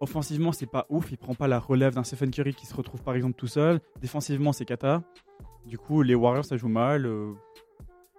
[0.00, 1.12] Offensivement, c'est pas ouf.
[1.12, 3.80] Il prend pas la relève d'un Stephen Curry qui se retrouve par exemple tout seul.
[4.00, 5.02] Défensivement, c'est cata.
[5.64, 7.06] Du coup, les Warriors, ça joue mal.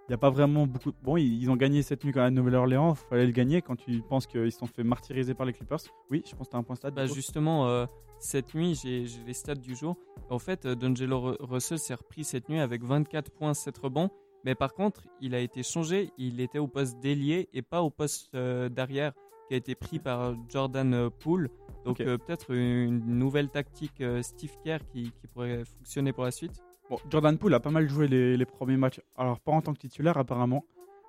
[0.08, 0.92] Il n'y a pas vraiment beaucoup.
[1.02, 2.94] Bon, ils, ont gagné cette nuit quand même à Nouvelle-Orléans.
[2.94, 5.80] Fallait le gagner quand tu penses qu'ils se sont fait martyriser par les Clippers.
[6.12, 6.94] Oui, je pense que tu as un point stade.
[6.94, 7.88] Bah, justement, euh,
[8.20, 9.96] cette nuit, j'ai les stats du jour.
[10.30, 14.12] En fait, euh, D'Angelo Ru- Russell s'est repris cette nuit avec 24 points, 7 rebonds.
[14.44, 16.12] Mais par contre, il a été changé.
[16.20, 19.14] Il était au poste d'ailier et pas au poste euh, d'arrière
[19.48, 21.50] qui a été pris par Jordan Poole.
[21.84, 26.64] Donc euh, peut-être une nouvelle tactique Steve Kerr qui, qui pourrait fonctionner pour la suite.
[26.90, 29.02] Bon, Jordan Poole a pas mal joué les, premiers matchs.
[29.18, 30.66] Alors, pas en tant que titulaire, apparemment.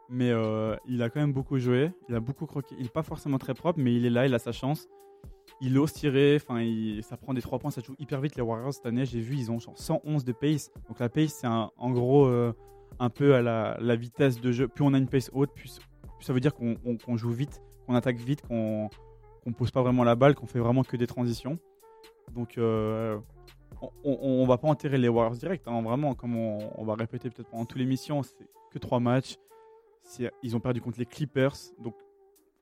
[0.08, 1.92] Mais euh, il a quand même beaucoup joué.
[2.08, 2.74] Il a beaucoup croqué.
[2.78, 4.88] Il n'est pas forcément très propre, mais il est là, il a sa chance.
[5.60, 6.36] Il ose tirer.
[6.36, 6.64] Enfin,
[7.02, 7.70] ça prend des 3 points.
[7.70, 9.04] Ça joue hyper vite, les Warriors, cette année.
[9.04, 10.70] J'ai vu, ils ont genre 111 de pace.
[10.88, 12.54] Donc, la pace, c'est en gros euh,
[12.98, 14.68] un peu à la, vitesse de jeu.
[14.68, 15.80] Plus on a une pace haute, plus,
[16.20, 18.88] ça veut dire qu'on on- qu'on joue vite, qu'on attaque vite, qu'on
[19.44, 21.60] qu'on pose pas vraiment la balle, qu'on fait vraiment que des transitions.
[22.34, 23.16] Donc, euh,
[23.82, 25.66] on, on va pas enterrer les Warriors direct.
[25.68, 25.82] hein.
[25.82, 28.34] vraiment, comme on, on va répéter peut-être pendant toute l'émission, c'est
[28.70, 29.36] que trois matchs.
[30.42, 31.54] Ils ont perdu contre les Clippers.
[31.80, 31.94] Donc,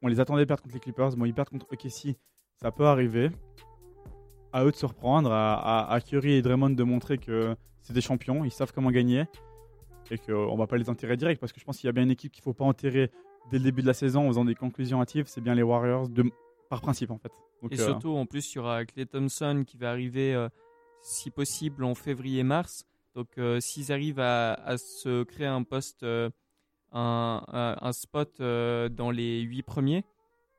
[0.03, 1.14] on les attendait perdre contre les Clippers.
[1.16, 2.16] Bon, ils perdent contre OKC.
[2.57, 3.31] Ça peut arriver.
[4.53, 7.92] À eux de se reprendre, à, à- à Curry et Draymond de montrer que c'est
[7.92, 8.44] des champions.
[8.44, 9.24] Ils savent comment gagner.
[10.11, 11.40] Et qu'on va pas les enterrer direct.
[11.40, 13.11] Parce que je pense qu'il y a bien une équipe qu'il faut pas enterrer
[13.50, 15.27] dès le début de la saison en faisant des conclusions hâtives.
[15.27, 16.24] C'est bien les Warriors, de,
[16.70, 17.33] par principe en fait.
[17.62, 20.48] Donc, Et euh, surtout, en plus, il y aura Clay Thompson qui va arriver, euh,
[21.04, 22.86] si possible, en février-mars.
[23.14, 26.30] Donc, euh, s'ils arrivent à, se créer un poste, euh,
[26.92, 30.04] un, spot euh, dans les huit premiers,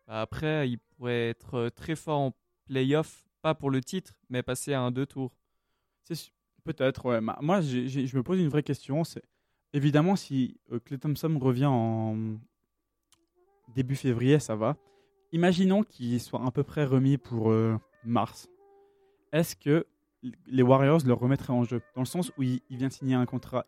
[0.08, 2.32] bah, après, ils pourraient être très forts en
[2.66, 5.34] playoff, pas pour le titre, mais passer à un deux tours.
[6.64, 7.22] Peut-être, ouais.
[7.22, 9.04] Ma- Moi, je me pose une vraie question.
[9.04, 9.24] C'est
[9.74, 12.38] évidemment si euh, Klay Thompson revient en
[13.74, 14.78] début février, ça va.
[15.32, 17.52] Imaginons qu'il soit à peu près remis pour
[18.06, 18.48] mars.
[19.34, 19.86] Est-ce que
[20.48, 23.16] les Warriors le remettraient en jeu Dans le sens où il, il vient de signer
[23.16, 23.66] un contrat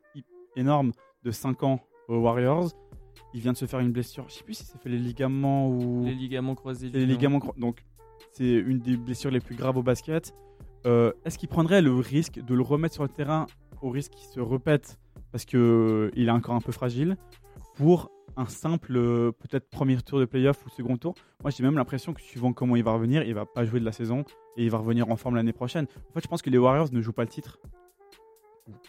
[0.56, 0.92] énorme
[1.24, 2.72] de 5 ans aux Warriors.
[3.34, 4.26] Il vient de se faire une blessure.
[4.30, 6.90] Je sais plus si c'est fait les ligaments ou Les ligaments croisés.
[6.92, 7.84] c'est les ligaments cro- donc
[8.32, 10.34] c'est une des blessures les plus graves au basket.
[10.86, 13.48] Euh, Est-ce qu'il prendrait le risque de le remettre sur le terrain
[13.82, 14.98] au risque qu'il se répète
[15.32, 17.18] parce que euh, est encore un peu fragile
[17.76, 21.76] pour un simple euh, peut-être premier tour de playoff ou second tour Moi j'ai même
[21.76, 24.24] l'impression que suivant comment il va revenir, il va pas jouer de la saison
[24.56, 25.88] et il va revenir en forme l'année prochaine.
[26.10, 27.60] En fait, je pense que les Warriors ne jouent pas le titre.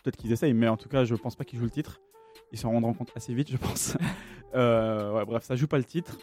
[0.02, 2.00] Peut-être qu'ils essayent, mais en tout cas, je pense pas qu'ils jouent le titre.
[2.52, 3.96] Ils s'en rendront compte assez vite, je pense.
[4.54, 6.16] Euh, bref, ça joue pas le titre.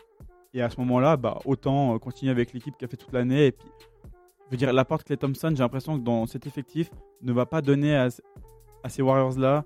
[0.56, 3.46] Et à ce moment-là, bah, autant continuer avec l'équipe qui a fait toute l'année.
[3.46, 3.68] Et puis,
[4.48, 6.90] je veux dire, l'apport Clay Thompson, j'ai l'impression que dans cet effectif,
[7.22, 8.10] ne va pas donner à
[8.90, 9.64] ces Warriors-là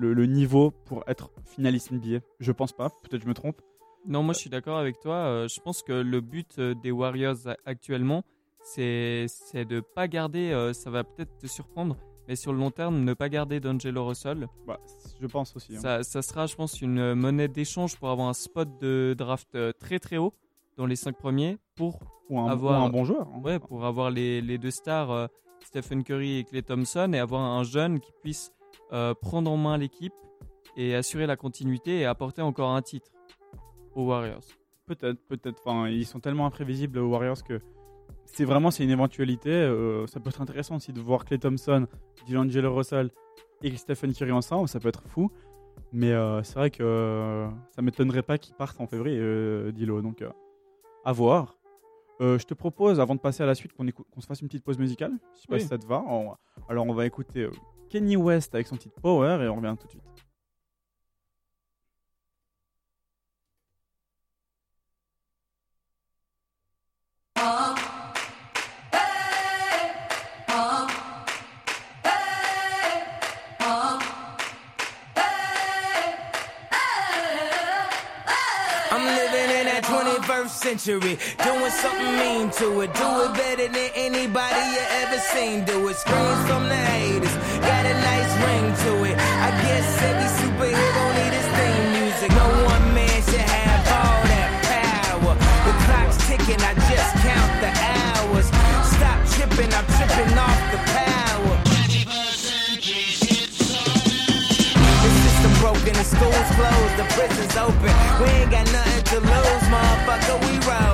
[0.00, 2.20] le, le niveau pour être finaliste NBA.
[2.40, 3.60] Je pense pas, peut-être je me trompe.
[4.06, 5.14] Non, moi je suis d'accord avec toi.
[5.14, 7.36] Euh, je pense que le but euh, des Warriors
[7.66, 8.24] actuellement,
[8.62, 11.96] c'est de pas garder, euh, ça va peut-être te surprendre,
[12.28, 14.48] mais sur le long terme, ne pas garder d'Angelo Russell.
[14.66, 14.78] Bah,
[15.20, 15.76] je pense aussi.
[15.76, 15.80] hein.
[15.80, 19.98] Ça, ça sera, je pense, une monnaie d'échange pour avoir un spot de draft très
[19.98, 20.32] très haut
[20.76, 21.98] dans les cinq premiers pour,
[22.30, 23.28] Ou un, avoir- ou un bon joueur.
[23.34, 23.40] hein.
[23.44, 25.28] ouais, pour avoir les, les deux stars,
[25.62, 28.50] Stephen Curry et Clay Thompson, et avoir un jeune qui puisse
[28.92, 30.12] euh, prendre en main l'équipe
[30.76, 33.10] et assurer la continuité et apporter encore un titre
[33.94, 34.44] aux Warriors.
[34.86, 35.60] Peut-être, peut-être.
[35.64, 37.60] Enfin, ils sont tellement imprévisibles aux Warriors que
[38.24, 39.50] c'est vraiment c'est une éventualité.
[39.50, 41.86] euh, ça peut être intéressant aussi de voir Clay Thompson,
[42.28, 43.10] D'Angelo Russell
[43.62, 44.68] et Stephen Curry ensemble.
[44.68, 45.30] Ça peut être fou.
[45.92, 50.02] Mais euh, c'est vrai que euh, ça m'étonnerait pas qu'ils partent en février, Dilo.
[50.02, 50.24] Donc,
[51.04, 51.56] à voir.
[52.20, 54.62] Je te propose, avant de passer à la suite, qu'on qu'on se fasse une petite
[54.62, 55.12] pause musicale.
[55.34, 56.04] Je sais pas si ça te va.
[56.06, 56.34] On-
[56.68, 57.48] alors, on va écouter
[57.90, 60.02] Kenny West avec son titre Power et on revient tout de suite.
[78.92, 82.92] I'm living in that 21st century, doing something mean to it.
[82.94, 85.64] Do it better than anybody you ever seen.
[85.64, 85.96] Do it.
[85.96, 89.16] Screams from the haters, got a nice ring to it.
[89.16, 92.30] I guess every superhero need his theme music.
[92.32, 95.34] No one man should have all that power.
[95.66, 98.46] The clock's ticking, I just count the hours.
[98.96, 101.56] Stop tripping, I'm tripping off the power.
[105.02, 107.92] The system broken, the school's closed, the prison's open.
[108.20, 110.89] We ain't got nothing to lose, motherfucker, we rollin'.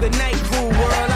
[0.00, 1.09] Good night, cool world,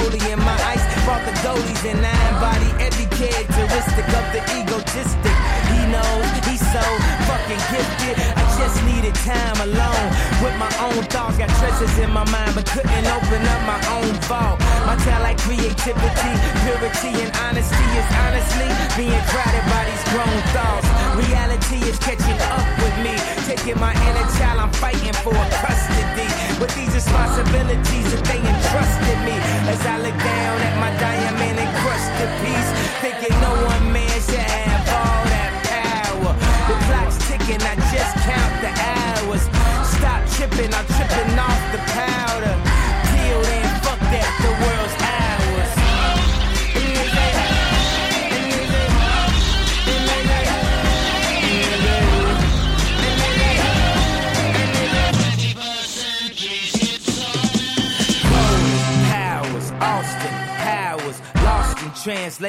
[0.00, 0.38] Mongolian.
[0.40, 5.36] My ice brought the goalies and I embody every characteristic of the egotistic.
[5.72, 6.84] He knows he's so
[7.28, 8.16] fucking gifted.
[8.36, 10.08] I just needed time alone
[10.40, 11.36] with my own thoughts.
[11.36, 14.58] Got treasures in my mind, but couldn't open up my own vault.
[14.88, 16.32] My talent, creativity,
[16.64, 20.88] purity, and honesty is honestly being crowded by these grown thoughts.
[21.28, 24.60] Reality is catching up with me, taking my inner child.
[24.64, 26.28] I'm fighting for custody
[26.60, 28.39] with these responsibilities that they
[29.86, 33.79] I look down at my diamond encrusted piece, thinking no one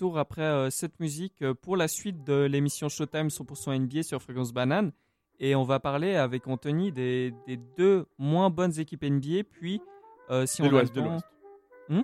[0.00, 4.22] retour après euh, cette musique euh, pour la suite de l'émission Showtime 100% NBA sur
[4.22, 4.92] Fréquence Banane.
[5.38, 9.80] Et on va parler avec Anthony des, des deux moins bonnes équipes NBA, puis
[10.30, 11.24] euh, si De on l'Ouest, de l'Ouest.
[11.88, 12.00] Hmm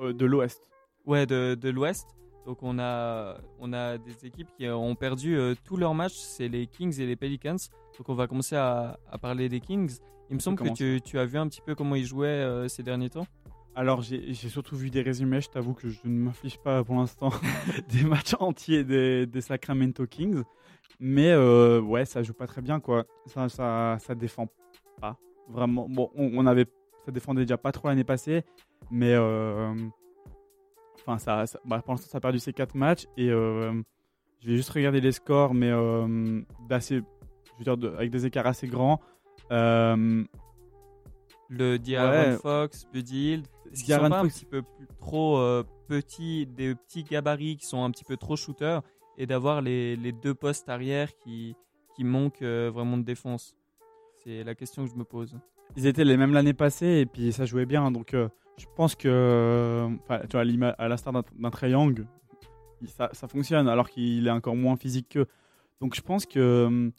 [0.00, 0.70] Euh, de l'Ouest.
[1.06, 2.06] Ouais, de, de l'Ouest.
[2.46, 6.66] Donc on a, on a des équipes qui ont perdu tous leurs matchs, c'est les
[6.66, 7.56] Kings et les Pelicans.
[7.98, 9.98] Donc on va commencer à, à parler des Kings.
[10.30, 12.82] Il me semble que tu, tu as vu un petit peu comment ils jouaient ces
[12.82, 13.26] derniers temps.
[13.76, 15.40] Alors, j'ai surtout vu des résumés.
[15.40, 17.30] Je t'avoue que je ne m'inflige pas pour l'instant
[17.88, 20.42] des matchs entiers des, des Sacramento Kings.
[21.00, 23.04] Mais euh, ouais, ça joue pas très bien, quoi.
[23.26, 24.46] Ça, ça, ça défend
[25.00, 25.18] pas.
[25.48, 25.88] Vraiment.
[25.88, 26.66] Bon, on, on avait,
[27.04, 28.44] ça défendait déjà pas trop l'année passée.
[28.92, 29.74] Mais euh,
[31.00, 33.06] enfin, ça, ça- bah, pour l'instant, ça a perdu ses 4 matchs.
[33.16, 33.72] Et euh,
[34.40, 38.24] je vais juste regarder les scores, mais euh, d'assez, je veux dire, de- avec des
[38.24, 39.00] écarts assez grands.
[41.50, 41.76] Le
[42.10, 42.36] Ouais.
[42.38, 43.46] Fox, Buddy Hield,
[43.88, 47.82] De'Aaron sont pas un petit peu plus trop euh, petits, des petits gabarits qui sont
[47.84, 48.82] un petit peu trop shooters,
[49.18, 51.56] et d'avoir les, les deux postes arrière qui,
[51.96, 53.54] qui manquent euh, vraiment de défense
[54.22, 55.36] C'est la question que je me pose.
[55.76, 57.90] ils étaient les mêmes l'année passée et puis ça jouait bien.
[57.90, 61.22] Donc euh, je pense que, enfin, tu vois, à l'instar d'un
[62.80, 65.26] il- ça, ça fonctionne alors qu'il est encore moins physique qu'eux.
[65.80, 66.90] Donc je pense que euh,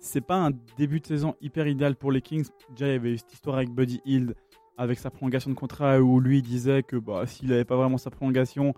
[0.00, 2.46] c'est pas un début de saison hyper idéal pour les Kings.
[2.70, 4.34] Déjà, il y avait eu cette histoire avec Buddy Hield
[4.76, 8.10] avec sa prolongation de contrat où lui disait que bah, s'il n'avait pas vraiment sa
[8.10, 8.74] prolongation,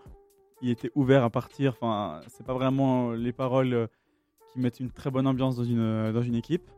[0.63, 1.73] il était ouvert à partir.
[1.81, 3.87] Enfin, c'est pas vraiment les paroles euh,
[4.53, 6.71] qui mettent une très bonne ambiance dans une, euh, dans une équipe.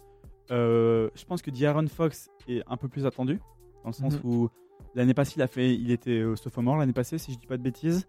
[0.51, 3.39] Euh, je pense que D'Aaron Fox est un peu plus attendu,
[3.85, 4.21] dans le sens Mhm.
[4.25, 4.49] où
[4.95, 7.63] l'année passée, il, a fait, il était sophomore l'année passée, si je dis pas de
[7.63, 8.09] bêtises.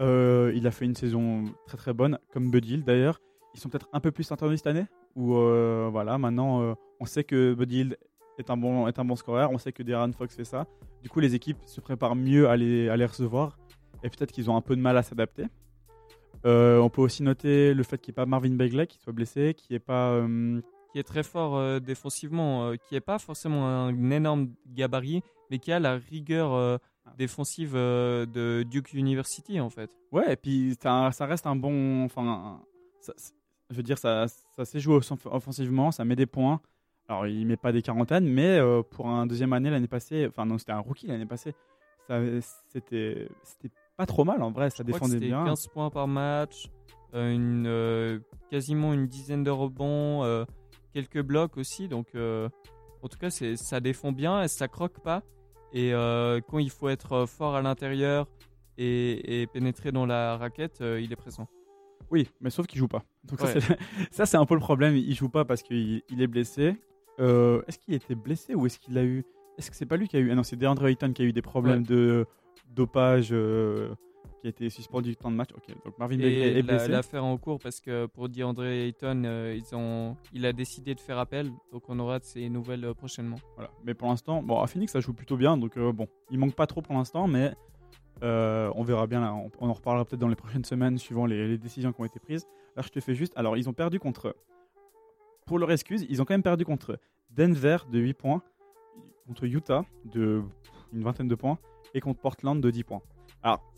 [0.00, 3.20] Euh, il a fait une saison très très bonne, comme Buddy d'ailleurs.
[3.54, 7.24] Ils sont peut-être un peu plus attendus cette année, où euh, voilà, maintenant on sait
[7.24, 7.94] que Buddy
[8.38, 10.66] est un bon, est un bon scoreur, on sait que D'Aaron Fox fait ça.
[11.02, 13.58] Du coup, les équipes se préparent mieux à les, à les recevoir,
[14.02, 15.44] et peut-être qu'ils ont un peu de mal à s'adapter.
[16.44, 19.12] Euh, on peut aussi noter le fait qu'il n'y ait pas Marvin Bagley qui soit
[19.12, 20.60] blessé, qui n'est pas euh,
[20.92, 25.72] Qui est très fort euh, défensivement, qui n'est pas forcément un énorme gabarit, mais qui
[25.72, 26.78] a la rigueur
[27.18, 29.90] défensive de Duke University en fait.
[30.12, 32.04] Ouais, et puis ça, ça reste un bon.
[32.04, 32.60] Enfin,
[33.00, 33.14] ça-
[33.70, 36.60] je veux dire, ça, ça s'est joué off- offensivement, ça met des points.
[37.08, 40.44] Alors, il met pas des quarantaines, mais euh, pour un deuxième année l'année passée, enfin,
[40.44, 41.54] non, c'était un rookie l'année passée,
[42.72, 45.44] c'était c'était pas trop mal en vrai, ça Je défendait bien.
[45.44, 46.68] 15 points par match,
[47.14, 48.18] euh, une, euh,
[48.50, 50.44] quasiment une dizaine de rebonds,
[50.92, 51.88] quelques blocs aussi.
[51.88, 55.22] Donc, en tout cas, c'est, ça défend bien et ça croque pas.
[55.72, 55.92] Et
[56.48, 58.26] quand il faut être fort à l'intérieur
[58.78, 61.46] et, et pénétrer dans la raquette, il est présent.
[62.10, 63.02] Oui, mais sauf qu'il joue pas.
[63.24, 63.60] Donc, ça, Ouais.
[63.60, 63.78] c'est-
[64.12, 66.76] ça, c'est un peu le problème, il joue pas parce qu'il il est blessé.
[67.18, 69.24] Euh, est-ce qu'il était blessé ou est-ce qu'il a eu?
[69.58, 70.30] Est-ce que c'est pas lui qui a eu.
[70.30, 72.26] Ah non, c'est DeAndre Ayton qui a eu des problèmes de
[72.74, 73.94] dopage, euh,
[74.40, 75.48] qui a été suspendu du temps de match.
[75.56, 76.88] Ok, donc Marvin Bagley Et est blessé.
[76.88, 80.94] l'affaire en cours parce que pour dire André Ayton, euh, ils ont, il a décidé
[80.94, 81.50] de faire appel.
[81.72, 83.38] Donc, on aura de ces nouvelles prochainement.
[83.54, 83.70] Voilà.
[83.84, 85.56] Mais pour l'instant, bon, à Phoenix, ça joue plutôt bien.
[85.56, 87.54] Donc, bon, il manque pas trop pour l'instant, mais
[88.20, 89.20] on verra bien.
[89.20, 92.00] Là, on, on en reparlera peut-être dans les prochaines semaines, suivant les, les décisions qui
[92.02, 92.46] ont été prises.
[92.76, 93.32] Là, je te fais juste.
[93.36, 94.36] Alors, ils ont perdu contre.
[95.46, 96.98] Pour leur excuse, ils ont quand même perdu contre
[97.30, 98.42] Denver de 8 points,
[99.26, 100.42] contre Utah de
[100.92, 101.58] une vingtaine de points,
[101.94, 103.02] et contre Portland de 10 points.
[103.42, 103.72] Alors,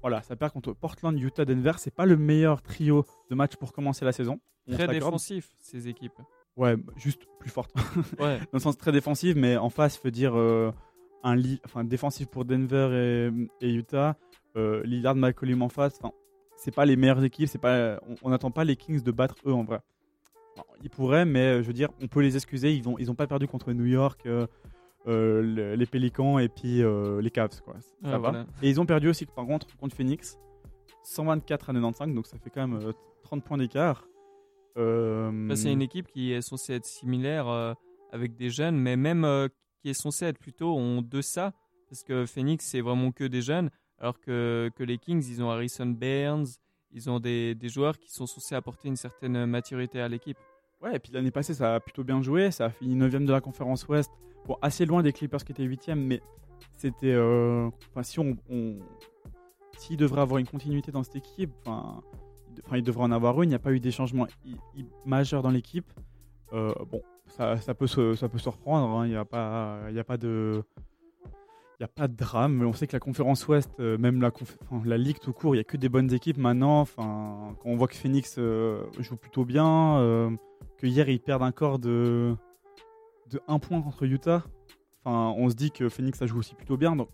[0.00, 1.72] voilà, ça perd contre Portland, Utah, Denver.
[1.78, 4.40] C'est pas le meilleur trio de match pour commencer la saison.
[4.66, 6.18] On Très défensif, ces équipes.
[6.56, 7.72] Ouais, juste plus forte
[8.18, 8.38] Ouais.
[8.38, 10.72] dans le sens très défensif, mais en face, veux dire euh,
[11.22, 14.16] un lit, enfin défensif pour Denver et, et Utah,
[14.56, 15.98] euh, Lillard, McCollum en face.
[16.00, 16.12] Enfin,
[16.56, 19.52] c'est pas les meilleures équipes, c'est pas, on n'attend pas les Kings de battre eux
[19.52, 19.80] en vrai.
[20.82, 22.72] Ils pourraient, mais euh, je veux dire, on peut les excuser.
[22.74, 24.46] Ils ont, ils ont pas perdu contre New York, euh,
[25.06, 27.74] euh, le- les Pélicans et puis euh, les Cavs, quoi.
[27.80, 28.18] Ça Ouais, va.
[28.18, 28.46] voilà.
[28.62, 30.38] Et ils ont perdu aussi, par contre, contre Phoenix,
[31.04, 32.92] 124 à 95, donc ça fait quand même euh,
[33.24, 34.06] 30 points d'écart.
[34.76, 37.46] Euh, c'est une équipe qui est censée être similaire
[38.12, 39.26] avec des jeunes, mais même
[39.80, 41.52] qui est censée être plutôt en deçà,
[41.88, 45.50] parce que Phoenix, c'est vraiment que des jeunes, alors que, que les Kings, ils ont
[45.50, 46.46] Harrison Barnes,
[46.94, 50.38] ils ont des, des joueurs qui sont censés apporter une certaine maturité à l'équipe.
[50.80, 52.50] Ouais, et puis l'année passée, ça a plutôt bien joué.
[52.50, 54.10] Ça a fini 9 de la conférence Ouest.
[54.46, 56.20] Bon, assez loin des Clippers qui étaient 8 mais
[56.76, 57.12] c'était.
[57.12, 58.36] euh, Enfin, si on.
[58.50, 58.78] on
[59.76, 62.02] S'il devrait avoir une continuité dans cette équipe, enfin,
[62.64, 63.48] enfin, il devrait en avoir une.
[63.48, 64.26] Il n'y a pas eu des changements
[65.04, 65.90] majeurs dans l'équipe.
[66.52, 68.86] Euh, bon, ça, ça, peut se, ça peut se reprendre.
[68.98, 69.06] hein.
[69.06, 70.62] Il n'y a, pas- y a pas de.
[71.78, 74.20] Il n'y a pas de drame, mais on sait que la conférence Ouest, euh, même
[74.20, 76.80] la, conf- enfin, la Ligue tout court, il n'y a que des bonnes équipes maintenant.
[76.80, 80.30] Enfin, quand on voit que Phoenix euh, joue plutôt bien, euh,
[80.78, 82.36] que hier ils perdent encore de,
[83.30, 84.44] de 1 point contre Utah,
[85.04, 86.94] enfin, on se dit que Phoenix ça joue aussi plutôt bien.
[86.94, 87.08] Donc,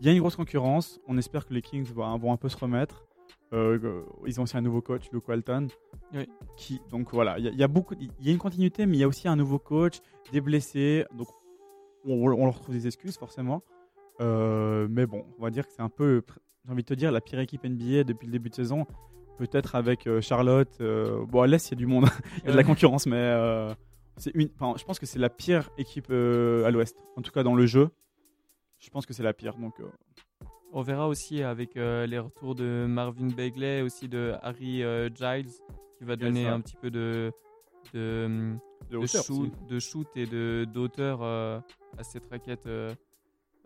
[0.00, 1.00] il y a une grosse concurrence.
[1.06, 3.04] On espère que les Kings vont, vont un peu se remettre.
[3.52, 5.68] Euh, ils ont aussi un nouveau coach, Luke Walton.
[6.12, 6.28] Oui.
[6.56, 8.84] Qui, donc voilà, il y, a- il y a beaucoup, il y a une continuité,
[8.84, 10.00] mais il y a aussi un nouveau coach,
[10.32, 11.04] des blessés.
[11.16, 11.28] Donc
[12.04, 13.62] on, on leur trouve des excuses forcément.
[14.20, 16.22] Euh, mais bon, on va dire que c'est un peu,
[16.64, 18.86] j'ai envie de te dire, la pire équipe NBA depuis le début de saison.
[19.38, 20.74] Peut-être avec euh, Charlotte.
[20.80, 22.06] euh, bon, à l'Est, il y a du monde,
[22.38, 23.74] il y a de la concurrence, mais euh,
[24.34, 24.48] une.
[24.76, 26.96] je pense que c'est la pire équipe à l'Ouest.
[27.16, 27.90] En tout cas, dans le jeu,
[28.78, 29.56] je pense que c'est la pire.
[29.58, 29.74] Donc,
[30.72, 34.82] On verra aussi avec les retours de Marvin Bagley, aussi de Harry
[35.14, 35.52] Giles,
[35.98, 36.54] qui va donner ça.
[36.54, 37.30] un petit peu de,
[37.92, 38.56] de, de
[38.90, 41.62] de, hauteur shoot, de shoot et de d'auteur à
[42.02, 42.66] cette raquette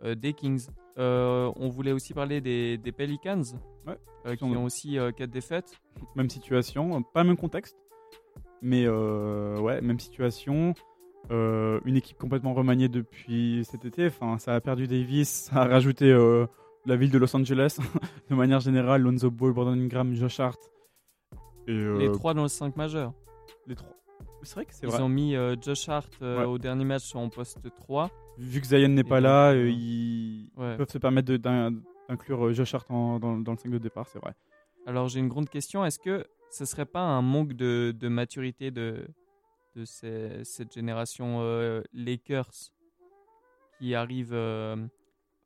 [0.03, 0.67] des Kings.
[0.97, 3.41] Euh, on voulait aussi parler des, des Pelicans,
[3.87, 3.97] Ouais.
[4.25, 5.79] euh, qui ont aussi 4 défaites.
[6.15, 7.77] Même situation, pas le même contexte,
[8.61, 10.73] mais euh, ouais, même situation.
[11.29, 14.07] Euh, une équipe complètement remaniée depuis cet été.
[14.07, 16.47] Enfin, ça a perdu Davis, ça a rajouté euh,
[16.87, 17.77] la ville de Los Angeles
[18.29, 19.01] de manière générale.
[19.03, 20.59] Lonzo Ball, Brandon Ingram, Josh Hart.
[21.67, 23.13] Et, euh, Les trois dans le 5 majeur.
[23.67, 23.95] les trois.
[24.41, 25.01] C'est vrai que c'est Ils vrai.
[25.03, 26.45] ont mis euh, Josh Hart euh, Ouais.
[26.45, 28.09] au dernier match en poste 3.
[28.37, 30.77] Vu que Zion n'est pas là, euh, euh, ils Ouais.
[30.77, 34.19] peuvent se permettre d'inclure euh, Josh Hart en- dans, dans le 5 de départ, c'est
[34.19, 34.33] vrai.
[34.87, 35.85] Alors j'ai une grande question.
[35.85, 39.05] Est-ce que ce serait pas un manque de, de maturité de,
[39.75, 42.49] de ces- cette génération euh, Lakers
[43.79, 44.75] qui arrive euh,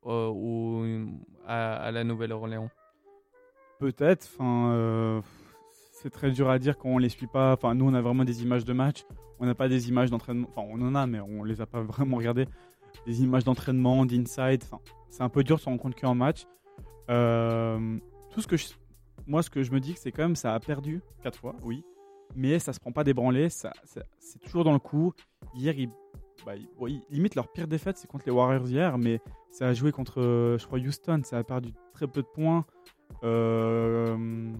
[0.04, 0.86] au-
[1.46, 2.70] à, à la Nouvelle-Orléans?
[3.80, 4.30] Peut-être.
[4.34, 5.22] Enfin,
[5.92, 7.54] c'est très dur à dire quand on les suit pas.
[7.54, 9.04] Enfin, nous, on a vraiment des images de match.
[9.40, 10.48] On n'a pas des images d'entraînement.
[10.50, 12.48] Enfin, on en a, mais on les a pas vraiment regardées.
[13.06, 14.64] Des images d'entraînement, d'inside.
[14.64, 14.80] Enfin,
[15.10, 16.45] c'est un peu dur de se rendre compte qu'en match.
[17.10, 17.97] Euh,
[18.32, 18.56] tout ce que
[19.28, 21.84] moi, ce que je me dis, c'est quand même ça a perdu quatre fois, oui.
[22.36, 23.49] Mais ça se prend pas débranlé.
[23.49, 23.72] Ça,
[24.20, 25.14] c'est toujours dans le coup.
[25.56, 25.89] Hier, ils,
[26.45, 26.53] bah,
[27.10, 29.20] limite leur pire défaite, c'est contre les Warriors hier, mais
[29.51, 31.22] ça a joué contre, euh, je crois, Houston.
[31.24, 32.66] Ça a perdu très peu de points.
[33.24, 34.51] Euh,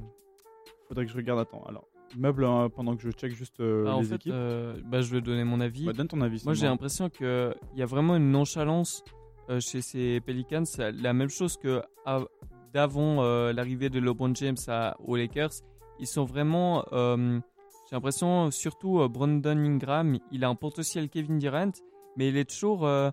[0.87, 1.39] faudrait que je regarde.
[1.39, 1.87] Attends, alors,
[2.18, 4.34] meuble hein, pendant que je check juste euh, Ah, En les fait, équipes.
[4.36, 5.86] euh, bah, je vais donner mon avis.
[5.86, 6.41] Bah, donne ton avis.
[6.45, 9.03] Moi, j'ai l'impression qu'il y a vraiment une nonchalance
[9.49, 10.66] euh, chez ces Pelicans.
[10.66, 12.28] C'est la même chose que av-
[12.74, 15.51] d'avant euh, l'arrivée de LeBron James à, aux Lakers.
[15.99, 16.84] Ils sont vraiment.
[16.93, 17.39] euh,
[17.89, 21.72] j'ai l'impression, surtout euh, Brandon Ingram, il a un potentiel Kevin Durant,
[22.18, 23.11] mais il est toujours euh,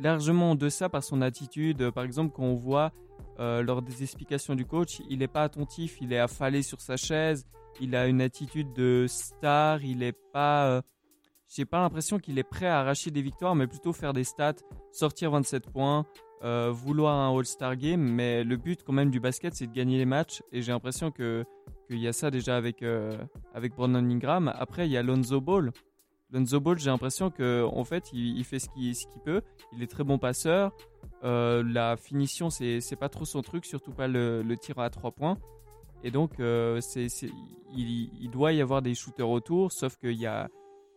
[0.00, 1.90] largement en deçà par son attitude.
[1.90, 2.92] Par exemple, quand on voit
[3.40, 6.96] euh, lors des explications du coach, il n'est pas attentif, il est affalé sur sa
[6.96, 7.46] chaise,
[7.80, 10.66] il a une attitude de star, il n'est pas.
[10.68, 10.82] euh,
[11.48, 14.54] j'ai pas l'impression qu'il est prêt à arracher des victoires, mais plutôt faire des stats,
[14.90, 16.06] sortir 27 points,
[16.44, 18.00] euh, vouloir un All-Star Game.
[18.00, 20.42] Mais le but quand même du basket, c'est de gagner les matchs.
[20.50, 21.44] Et j'ai l'impression que
[21.88, 23.16] qu'il y a ça déjà avec euh,
[23.54, 24.52] avec Brandon Ingram.
[24.56, 25.72] Après, il y a Lonzo Ball.
[26.30, 29.42] Lonzo Ball, j'ai l'impression que en fait, il, fait ce qu'il peut.
[29.74, 30.72] Il est très bon passeur.
[31.24, 35.10] Euh, la finition, c'est pas trop son truc, surtout pas le, le tir à trois
[35.12, 35.36] points.
[36.02, 37.30] Et donc, euh, c'est c'est-
[37.74, 40.48] il, il doit y avoir des shooters autour, sauf qu'il y a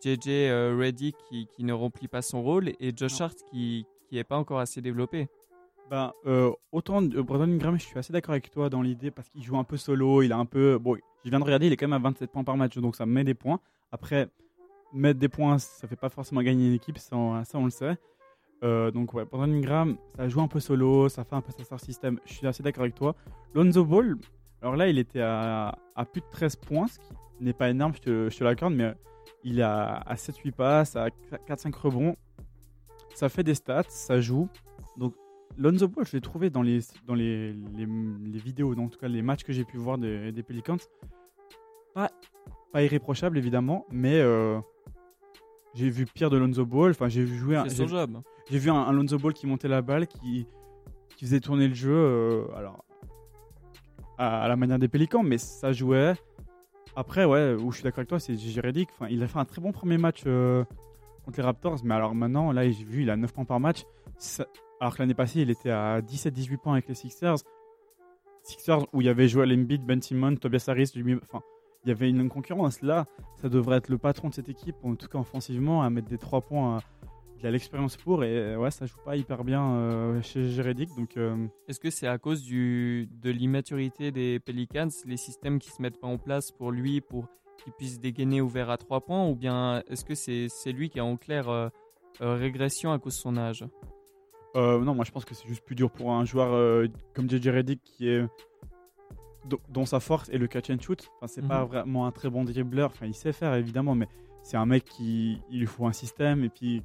[0.03, 4.17] JJ euh, Reddick qui, qui ne remplit pas son rôle et Josh Hart qui qui
[4.17, 5.27] est pas encore assez développé.
[5.89, 9.29] Ben, euh, autant de- Brandon Ingram, je suis assez d'accord avec toi dans l'idée parce
[9.29, 10.77] qu'il joue un peu solo, il a un peu.
[10.77, 12.95] Bon, je viens de regarder, il est quand même à 27 points par match, donc
[12.95, 13.59] ça me met des points.
[13.91, 14.27] Après,
[14.93, 17.71] mettre des points, ça fait pas forcément gagner une équipe, ça, on- ça on le
[17.71, 17.97] sait.
[18.63, 21.63] Euh, donc ouais, Brandon Ingram, ça joue un peu solo, ça fait un peu sa
[21.63, 22.19] star system.
[22.25, 23.15] Je suis assez d'accord avec toi.
[23.53, 24.15] Lonzo Ball,
[24.65, 27.05] alors là, il était à, à plus de 13 points, ce qui
[27.39, 28.95] n'est pas énorme, je te, je te l'accorde, mais
[29.43, 31.09] il est à, à 7-8 passes, à
[31.47, 32.15] 4-5 rebonds.
[33.13, 34.49] Ça fait des stats, ça joue.
[34.97, 35.13] Donc
[35.55, 38.97] Lonzo Ball, je l'ai trouvé dans les, dans les, les, les vidéos, donc, en tout
[38.97, 40.79] cas les matchs que j'ai pu voir des, des Pelicans.
[41.93, 42.09] Pas,
[42.73, 44.59] pas irréprochable évidemment, mais euh,
[45.75, 46.89] j'ai vu pire de Lonzo Ball.
[46.89, 50.07] Enfin, j'ai vu jouer un, j'ai, vu un, un Lonzo Ball qui montait la balle,
[50.07, 50.47] qui,
[51.17, 52.83] qui faisait tourner le jeu, euh, alors
[54.17, 56.13] à, la manière des Pélicans, mais ça jouait.
[56.95, 58.61] Après, ouais, où je suis d'accord avec toi, c'est J.J.
[58.61, 58.89] Redick.
[58.93, 60.63] Enfin, il a fait un très bon premier match euh,
[61.25, 63.83] contre les Raptors, mais alors maintenant, là, j'ai vu, il a 9 points par match.
[64.79, 67.37] Alors que l'année passée, il était à 17-18 points avec les Sixers.
[68.43, 70.91] Sixers où il y avait Joel Embiid, Ben Simmons, Tobias Harris,
[71.23, 71.41] enfin,
[71.83, 72.81] il y avait une concurrence.
[72.81, 73.05] Là,
[73.41, 76.17] ça devrait être le patron de cette équipe, en tout cas offensivement, à mettre des
[76.17, 76.79] 3 points.
[77.39, 80.89] Il a l'expérience pour et euh, ouais, ça joue pas hyper bien euh, chez Jéredic.
[80.97, 85.69] Donc, euh, Est-ce que c'est à cause du, de l'immaturité des Pelicans, les systèmes qui
[85.69, 87.27] se mettent pas en place pour lui, pour
[87.63, 90.97] qu'il puisse dégainer ouvert à 3 points, ou bien est-ce que c'est c'est lui qui
[90.97, 91.69] est en clair
[92.19, 93.65] régression à cause de son âge?
[94.55, 97.29] Euh, non, moi je pense que c'est juste plus dur pour un joueur euh, comme
[97.29, 98.25] JJ Redick qui est
[99.45, 101.09] dont- dont sa force est le catch and shoot.
[101.17, 101.67] Enfin, c'est pas Mhm.
[101.67, 102.91] vraiment un très bon dribbleur.
[102.91, 104.07] Enfin, il sait faire évidemment, mais
[104.43, 106.81] c'est un mec qui il lui faut un système et puis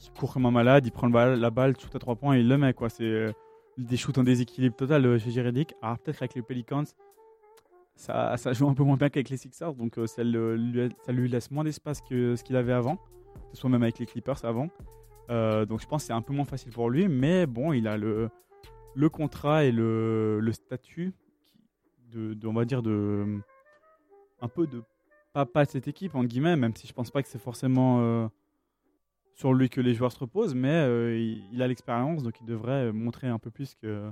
[0.00, 0.86] qui court comme un malade.
[0.86, 2.88] Il prend le balle- la balle, shoot à trois points et il le met quoi.
[2.88, 3.32] C'est
[3.78, 5.74] des shoots en déséquilibre total euh, chez Jeridic.
[5.82, 6.84] Alors peut-être avec les Pelicans,
[7.94, 11.64] ça, joue un peu moins bien qu'avec les Sixers, donc euh, ça, lui, laisse moins
[11.64, 12.98] d'espace que ce qu'il avait avant,
[13.52, 14.68] ce soit même avec les Clippers avant.
[15.28, 17.86] Euh, donc je pense que c'est un peu moins facile pour lui, mais bon, il
[17.86, 18.30] a le,
[19.12, 21.12] contrat et le, statut
[22.12, 22.78] de, on va dire,
[24.40, 24.82] un peu de
[25.34, 28.26] papa de cette équipe, en guillemets, même si je pense pas que c'est forcément euh,
[29.40, 32.46] sur lui que les joueurs se reposent, mais euh, il, il a l'expérience, donc il
[32.46, 34.10] devrait montrer un peu plus que,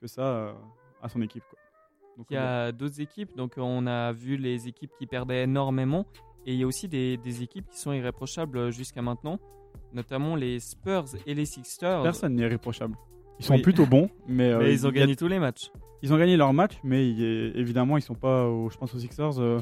[0.00, 0.52] que ça euh,
[1.02, 1.42] à son équipe.
[1.50, 1.58] Quoi.
[2.16, 6.06] Donc, Il y a d'autres équipes, donc on a vu les équipes qui perdaient énormément,
[6.46, 9.40] et il y a aussi des, des équipes qui sont irréprochables jusqu'à maintenant,
[9.92, 12.02] notamment les Spurs et les Sixers.
[12.04, 12.96] personne n'est irréprochable.
[13.40, 13.62] Ils sont Oui.
[13.62, 15.72] plutôt bons, mais, euh, ils ont a- gagné tous les matchs.
[16.02, 18.94] ils ont gagné leur match, mais il est- évidemment, ils sont pas, au- je pense
[18.94, 19.58] aux Sixers, euh,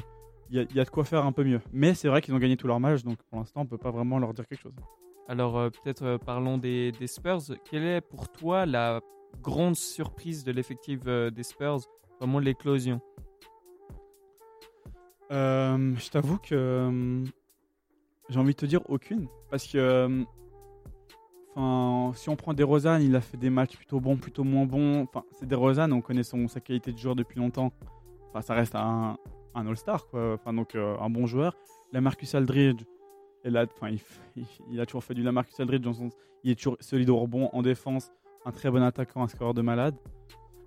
[0.55, 1.61] y, a- il y a de quoi faire un peu mieux.
[1.71, 3.91] Mais c'est vrai qu'ils ont gagné tous leurs matchs, donc pour l'instant, on peut pas
[3.91, 4.75] vraiment leur dire quelque chose.
[5.27, 7.41] Alors euh, peut-être euh, parlons des, des Spurs.
[7.69, 9.01] Quelle est pour toi la
[9.41, 11.79] grande surprise de l'effectif euh, des Spurs?
[12.19, 12.99] Vraiment l'éclosion.
[15.29, 17.23] Je t'avoue que
[18.29, 19.27] j'ai envie de te dire aucune.
[19.49, 20.25] Parce que
[21.55, 24.65] enfin, si on prend des Rosanne, il a fait des matchs plutôt bons, plutôt moins
[24.65, 25.03] bons.
[25.03, 27.71] Enfin, c'est des Rosanne, on connaît son, sa qualité de joueur depuis longtemps.
[28.29, 29.17] Enfin, ça reste un,
[29.55, 30.33] un All-Star, quoi.
[30.33, 31.55] Enfin, donc euh, un bon joueur.
[31.91, 32.83] La Marcus Aldridge,
[33.43, 33.93] elle a, enfin,
[34.69, 36.09] il, a toujours fait du la Marcus Aldridge dans son-
[36.43, 38.11] il est toujours solide au rebond, en défense,
[38.45, 39.95] un très bon attaquant, un scoreur de malade.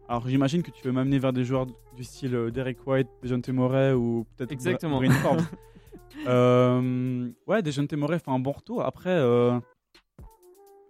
[0.08, 1.66] Alors j'imagine que tu veux m'amener vers des joueurs
[1.96, 4.98] du style euh, Derek White, Dejounte Murray ou peut-être Exactement.
[4.98, 5.40] Bryn Forbes.
[6.28, 8.84] Euh, ouais, Dejounte Murray fait un bon retour.
[8.84, 9.58] Après, euh,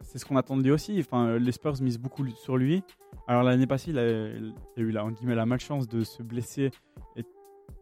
[0.02, 0.98] c'est ce qu'on attend de lui aussi.
[1.00, 2.82] Enfin, les Spurs misent beaucoup sur lui.
[3.26, 6.70] Alors l'année passée, il a, il a eu la, on la malchance de se blesser
[7.16, 7.24] et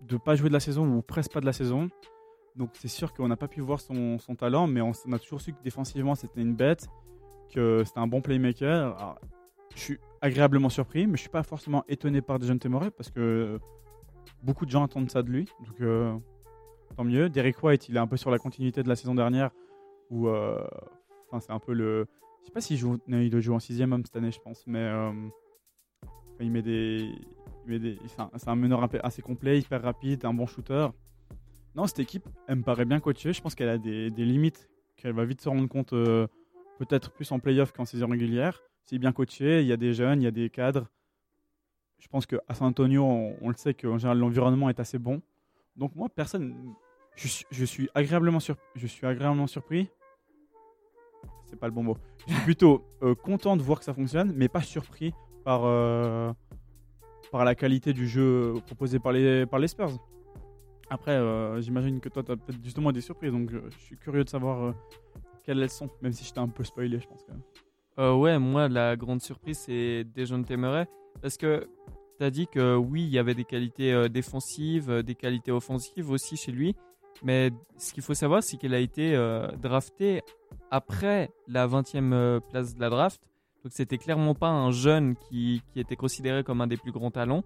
[0.03, 1.89] de pas jouer de la saison ou presque pas de la saison.
[2.57, 5.53] Donc c'est sûr qu'on n'a pas pu voir son, talent, mais on, a toujours su
[5.53, 6.89] que défensivement c'était une bête,
[7.53, 9.17] que c'était un bon playmaker.
[9.75, 13.59] Je suis agréablement surpris, mais je suis pas forcément étonné par Dejounte Murray parce que
[14.43, 15.49] beaucoup de gens attendent ça de lui.
[15.67, 16.15] Donc euh,
[16.97, 17.31] tant mieux.
[17.31, 19.51] Derek White, il est un peu sur la continuité de la saison dernière
[20.11, 20.63] où euh,
[21.27, 22.07] enfin, c'est un peu le.
[22.41, 22.99] Je sais pas s'il joue.
[23.09, 24.65] il doit jouer en sixième homme cette année, je pense.
[24.67, 25.13] Mais euh,
[26.41, 27.11] il met des.
[27.67, 30.89] C'est un, meneur assez complet, hyper rapide, un bon shooter.
[31.75, 33.33] Non, cette équipe, elle me paraît bien coachée.
[33.33, 36.27] Je pense qu'elle a des, des limites qu'elle va vite se rendre compte, euh,
[36.79, 38.63] peut-être plus en playoff qu'en saison régulière.
[38.85, 40.89] C'est bien coaché, il y a des jeunes, il y a des cadres.
[41.99, 45.23] Je pense qu'à San Antonio, on, on le sait qu'en général, l'environnement est assez bon.
[45.77, 46.75] Donc moi, personne,
[47.17, 48.39] je, suis- agréablement
[48.75, 49.89] je suis agréablement surpris.
[51.47, 51.97] C'est pas le bon mot.
[52.27, 55.13] Je suis plutôt euh, content de voir que ça fonctionne, mais pas surpris
[55.45, 56.33] par euh,
[57.33, 59.91] par la qualité du jeu proposé par les par les Spurs.
[60.91, 63.97] Après, euh, j'imagine que toi, tu as peut-être justement des surprises, donc euh, je suis
[63.97, 64.73] curieux de savoir euh,
[65.43, 68.21] quelles elles sont, même si j'étais un peu spoilé, je pense quand même.
[68.21, 70.87] Ouais, moi, la grande surprise, c'est Dejounte Murray.
[71.21, 71.67] Parce que
[72.19, 76.37] tu as dit que oui, il y avait des qualités défensives, des qualités offensives aussi
[76.37, 76.75] chez lui.
[77.23, 80.23] Mais ce qu'il faut savoir, c'est qu'il a été euh, drafté
[80.71, 83.23] après la 20e euh, place de la draft.
[83.65, 87.11] Donc, c'était clairement pas un jeune qui, qui était considéré comme un des plus grands
[87.11, 87.45] talents.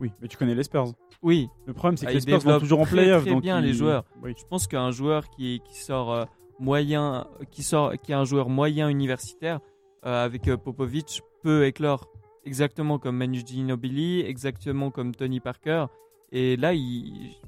[0.00, 0.92] Oui, mais tu connais les Spurs.
[1.22, 3.22] Oui, Le problème, c'est que Ah, les Spurs développe toujours en très, playoff.
[3.22, 4.04] très donc bien ils- les joueurs.
[4.22, 4.34] Oui.
[4.36, 6.24] je pense qu'un joueur qui, qui sort euh,
[6.58, 9.60] moyen, qui sort, qui est un joueur moyen universitaire
[10.04, 12.08] euh, avec euh, Popovic peut éclore
[12.44, 15.86] exactement comme Manu Ginobili, exactement comme Tony Parker.
[16.32, 16.72] Et là,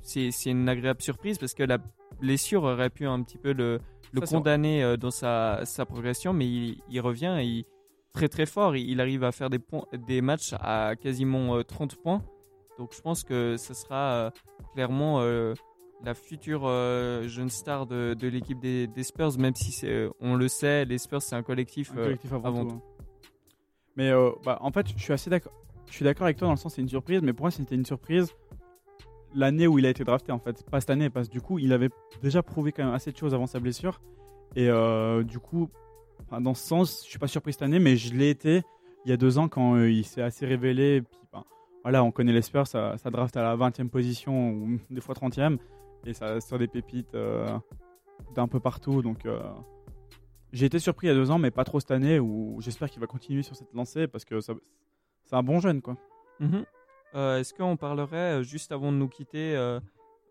[0.03, 1.79] c'est c'est une agréable surprise parce que la
[2.21, 3.81] blessure aurait pu un petit peu le,
[4.13, 7.65] le condamner euh, dans sa, sa progression, mais il, il revient et il-
[8.17, 8.75] très très fort.
[8.77, 12.23] Il, arrive à faire des, points, des matchs à quasiment euh, 30 points.
[12.79, 14.31] Donc je pense que ce sera euh,
[14.75, 15.55] clairement euh,
[16.05, 19.87] la future euh, jeune star de, de l'équipe des, des Spurs, même si
[20.21, 21.93] on le sait, les Spurs c'est un collectif.
[21.93, 22.75] Un euh, collectif avant, avant tout.
[22.77, 22.83] hein.
[23.97, 25.53] Mais euh, bah, en fait, je suis assez d'accord.
[25.89, 27.77] Je suis d'accord avec toi dans le sens c'est une surprise, mais pour moi c'était
[27.77, 28.33] une surprise
[29.35, 31.59] l'année où il a été drafté en fait, pas cette année, parce que du coup
[31.59, 31.91] il avait
[32.23, 34.01] déjà prouvé quand même assez de choses avant sa blessure,
[34.55, 35.69] et euh, du coup,
[36.27, 38.63] enfin, dans ce sens, je suis pas surpris cette année, mais je l'ai été
[39.05, 41.01] il y a deux ans quand euh, il s'est assez révélé.
[41.03, 41.45] Puis, ben,
[41.83, 45.15] voilà, on connaît les Spurs, ça, ça draft à la 20e position ou des fois
[45.15, 45.59] 30e,
[46.05, 47.47] et ça sur des pépites euh,
[48.35, 49.25] d'un peu partout, donc.
[49.27, 49.41] euh,
[50.53, 52.89] j'ai été surpris il y a deux ans, mais pas trop cette année, où j'espère
[52.89, 54.55] qu'il va continuer sur cette lancée parce que c'est
[55.33, 55.97] un bon jeune, quoi.
[56.41, 56.65] Mhm.
[57.15, 59.79] Euh, Est-ce qu'on parlerait, juste avant de nous quitter,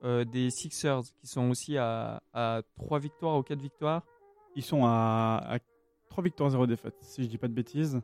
[0.03, 4.03] des Sixers qui sont aussi à, à 3 victoires ou 4 victoires?
[4.55, 5.59] Ils sont à, à
[6.15, 7.99] 3 victoires, 0 défaites, si je dis pas de bêtises.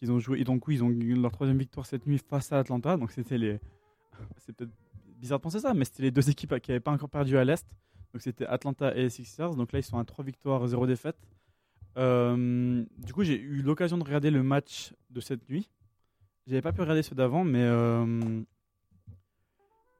[0.00, 2.52] Ils ont joué, et donc oui, ils ont eu leur troisième victoire cette nuit face
[2.52, 3.58] à Atlanta, donc c'était les.
[4.36, 4.70] C'est peut-être
[5.16, 7.44] bizarre de penser ça, mais c'était les deux équipes qui n'avaient pas encore perdu à
[7.44, 7.66] l'Est.
[8.12, 11.18] Donc c'était Atlanta et Sixers, donc là ils sont à 3 victoires, 0 défaites.
[11.96, 15.68] Euh, du coup, j'ai eu l'occasion de regarder le match de cette nuit.
[16.46, 18.40] J'avais pas pu regarder ceux d'avant, mais euh,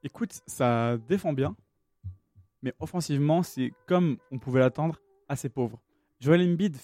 [0.05, 1.57] écoute, ça défend bien.
[2.61, 5.81] Mais offensivement, c'est comme on pouvait l'attendre, assez pauvre.
[6.21, 6.77] Joel Embiid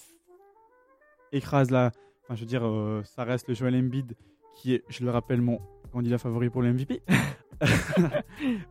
[1.36, 1.92] écrase la.
[2.24, 4.16] Enfin, je veux dire, euh, ça reste le Joel Embiid
[4.56, 5.60] qui est, je le rappelle, mon
[5.92, 7.02] candidat favori pour le MVP.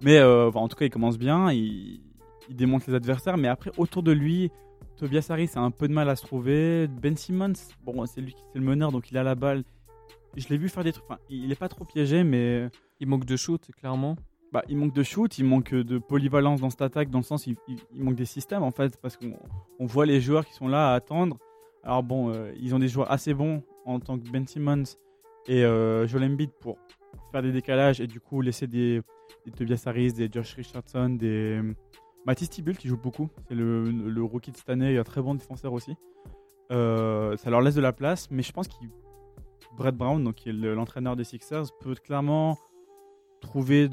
[0.02, 2.00] mais euh, enfin, en tout cas, il commence bien, il,
[2.48, 4.50] il démonte les adversaires, mais après, autour de lui,
[4.96, 6.86] Tobias Harris a un peu de mal à se trouver.
[6.88, 7.52] Ben Simmons,
[7.84, 9.64] bon, c'est lui qui c'est le meneur, donc il a la balle.
[10.36, 11.04] Je l'ai vu faire des trucs.
[11.08, 12.68] Enfin, il est pas trop piégé, mais
[13.00, 14.16] Il manque de shoot, clairement.
[14.52, 17.46] bah, il manque de shoot, il manque de polyvalence dans cette attaque, dans le sens
[17.46, 19.36] il, il- il manque des systèmes en fait, parce qu'on
[19.78, 21.38] on voit les joueurs qui sont là à attendre.
[21.84, 24.84] Alors bon, euh, ils ont des joueurs assez bons en tant que Ben Simmons
[25.46, 26.78] et euh, Joel pour
[27.30, 29.02] faire des décalages et du coup laisser des,
[29.44, 31.60] des Tobias Harris, des Josh Richardson, des
[32.26, 33.28] Matisse Tibul qui joue beaucoup.
[33.48, 35.94] C'est le, rookie de cette année, un très bon défenseur aussi.
[36.72, 38.88] Euh, ça leur laisse de la place, mais je pense qu'il
[39.76, 42.56] Brett Brown, donc qui est le- l'entraîneur des Sixers, peut clairement
[43.42, 43.90] trouver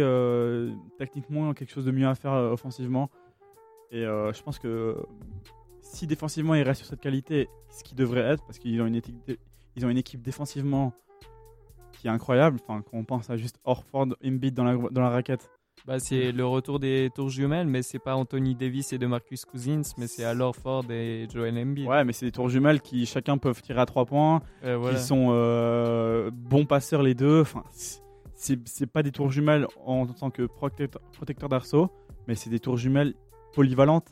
[0.00, 3.10] euh, techniquement quelque chose de mieux à faire euh, offensivement.
[3.90, 4.96] Et euh, je pense que
[5.96, 8.96] si défensivement il reste sur cette qualité, ce qui devrait être, parce qu'ils ont une
[8.96, 9.16] équipe,
[9.76, 10.92] ils ont une équipe défensivement
[11.92, 12.58] qui est incroyable.
[12.62, 15.50] Enfin, quand on pense à juste Orford, Embiid dans la, dans la raquette.
[15.86, 19.44] Bah, c'est le retour des tours jumelles, mais c'est pas Anthony Davis et de Marcus
[19.44, 21.86] Cousins, mais c'est alors Ford et Joel Embiid.
[21.86, 24.96] Ouais, mais c'est des tours jumelles qui chacun peuvent tirer à 3 points, Euh, voilà.
[24.98, 27.42] qui sont euh, bons passeurs les deux.
[27.42, 27.62] Enfin,
[28.34, 31.90] c'est c'est pas des tours jumelles en tant que protecteur, protecteur d'arceau,
[32.26, 33.14] mais c'est des tours jumelles
[33.54, 34.08] polyvalentes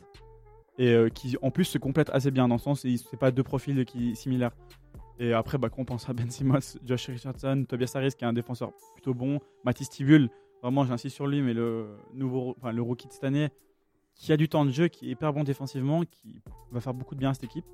[0.77, 3.43] et euh, qui en plus se complètent assez bien dans le sens c'est pas deux
[3.43, 4.51] profils qui similaires.
[5.17, 8.27] Et après, bah, quand on pense à Ben Simmons, Josh Richardson, Tobias Harris qui est
[8.27, 10.29] un défenseur plutôt bon, Mathis Tibul,
[10.61, 13.49] vraiment j'insiste sur lui, mais le nouveau, enfin, le rookie de cette année
[14.15, 17.15] qui a du temps de jeu, qui est hyper bon défensivement, qui va faire beaucoup
[17.15, 17.65] de bien à cette équipe.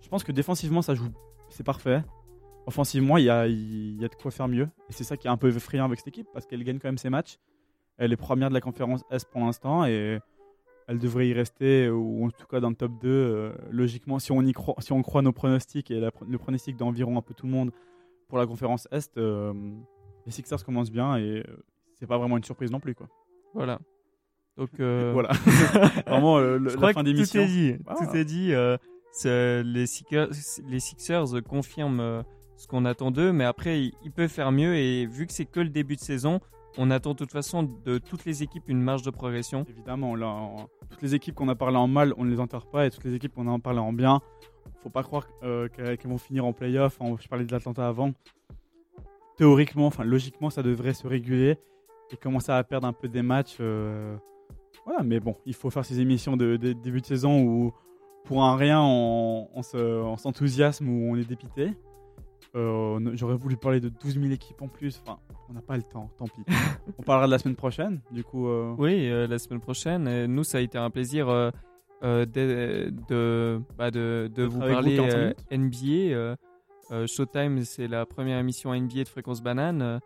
[0.00, 1.10] Je pense que défensivement ça joue,
[1.48, 2.02] c'est parfait.
[2.66, 4.68] Offensivement, il y a, y a de quoi faire mieux.
[4.90, 6.88] Et c'est ça qui est un peu effrayant avec cette équipe parce qu'elle gagne quand
[6.88, 7.38] même ses matchs.
[7.96, 10.18] Elle est première de la conférence S pour l'instant et
[10.88, 13.08] elle devrait y rester, ou en tout cas dans le top 2.
[13.08, 16.76] euh, logiquement, si on, y croit, si on croit nos pronostics et la- le pronostic
[16.76, 17.70] d'environ un peu tout le monde
[18.28, 19.52] pour la conférence Est, euh,
[20.26, 21.56] les Sixers commencent bien et euh,
[21.94, 22.94] c'est pas vraiment une surprise non plus.
[22.94, 23.08] Quoi.
[23.54, 23.78] Voilà.
[24.56, 25.30] Donc, euh, Voilà.
[26.06, 27.42] vraiment le- Je la crois fin d'émission.
[27.42, 27.74] tout est dit.
[27.86, 27.94] Ah.
[27.96, 28.52] Tout est dit.
[29.24, 30.28] les, Sixers,
[30.68, 32.24] les Sixers confirment
[32.56, 34.74] ce qu'on attend d'eux, mais après, ils, ils peuvent faire mieux.
[34.76, 36.40] Et vu que c'est que le début de saison,
[36.76, 39.64] on attend de toute façon de toutes les équipes une marge de progression.
[39.68, 40.14] Évidemment,
[40.90, 43.04] toutes les équipes qu'on a parlé en mal, on ne les enterre pas, et toutes
[43.04, 44.20] les équipes qu'on a en parlé en bien,
[44.80, 47.00] faut pas croire euh, qu'elles qu'elles vont finir en playoff.
[47.00, 48.12] En- Je parlais de l'Atlanta avant.
[49.36, 51.58] Théoriquement, enfin logiquement, ça devrait se réguler
[52.10, 53.56] et commencer à perdre un peu des matchs.
[53.60, 54.16] euh,
[54.84, 57.72] Voilà, mais bon, il faut faire ces émissions de, début de saison où
[58.24, 59.62] pour un rien on
[60.16, 61.72] s'enthousiasme ou on est dépité.
[62.56, 65.00] Euh, J'aurais voulu parler de 12 000 équipes en plus.
[65.06, 65.18] Enfin,
[65.48, 66.42] on n'a pas le temps, tant pis.
[66.98, 68.00] on parlera de la semaine prochaine.
[68.10, 70.08] Du coup, euh, Oui, euh, la semaine prochaine.
[70.08, 71.26] Et nous, ça a été un plaisir
[72.02, 72.24] de,
[73.08, 75.18] de, bah, de, vous vous parler 45
[75.50, 76.36] minutes.
[76.90, 77.06] NBA.
[77.06, 80.00] Showtime, c'est la première émission NBA de Fréquence Banane.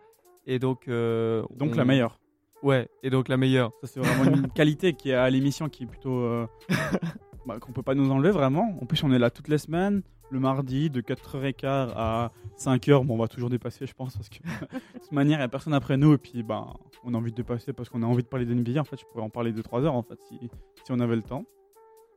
[0.45, 2.19] Et donc, donc on- la meilleure.
[2.61, 3.71] Ouais, et donc la meilleure.
[3.81, 6.45] Ça, c'est vraiment une qualité qui est à l'émission qui est plutôt.
[7.45, 8.77] bah, qu'on peut pas nous enlever vraiment.
[8.81, 13.05] En plus, on est là toutes les semaines, le mardi, de 4h15 à 5h.
[13.05, 14.37] Bon, on va toujours dépasser, je pense, parce que
[14.93, 16.13] de toute manière, il n'y a personne après nous.
[16.13, 16.67] Et puis, bah,
[17.03, 18.79] on a envie de dépasser parce qu'on a envie de parler d'NBA.
[18.79, 20.39] En fait, je pourrais en parler de 3 heures, en fait, si,
[20.83, 21.43] si on avait le temps.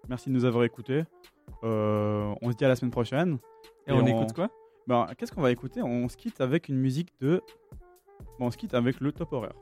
[0.09, 1.03] Merci de nous avoir écoutés.
[1.65, 3.39] Euh, on se dit à la semaine prochaine.
[3.87, 4.51] Et, Et on, on- écoute quoi?
[4.87, 5.83] Bah, Qu'est-ce qu'on va écouter?
[5.83, 7.43] On se quitte avec une musique de.
[8.39, 9.55] Bon, on se quitte avec le top horaire.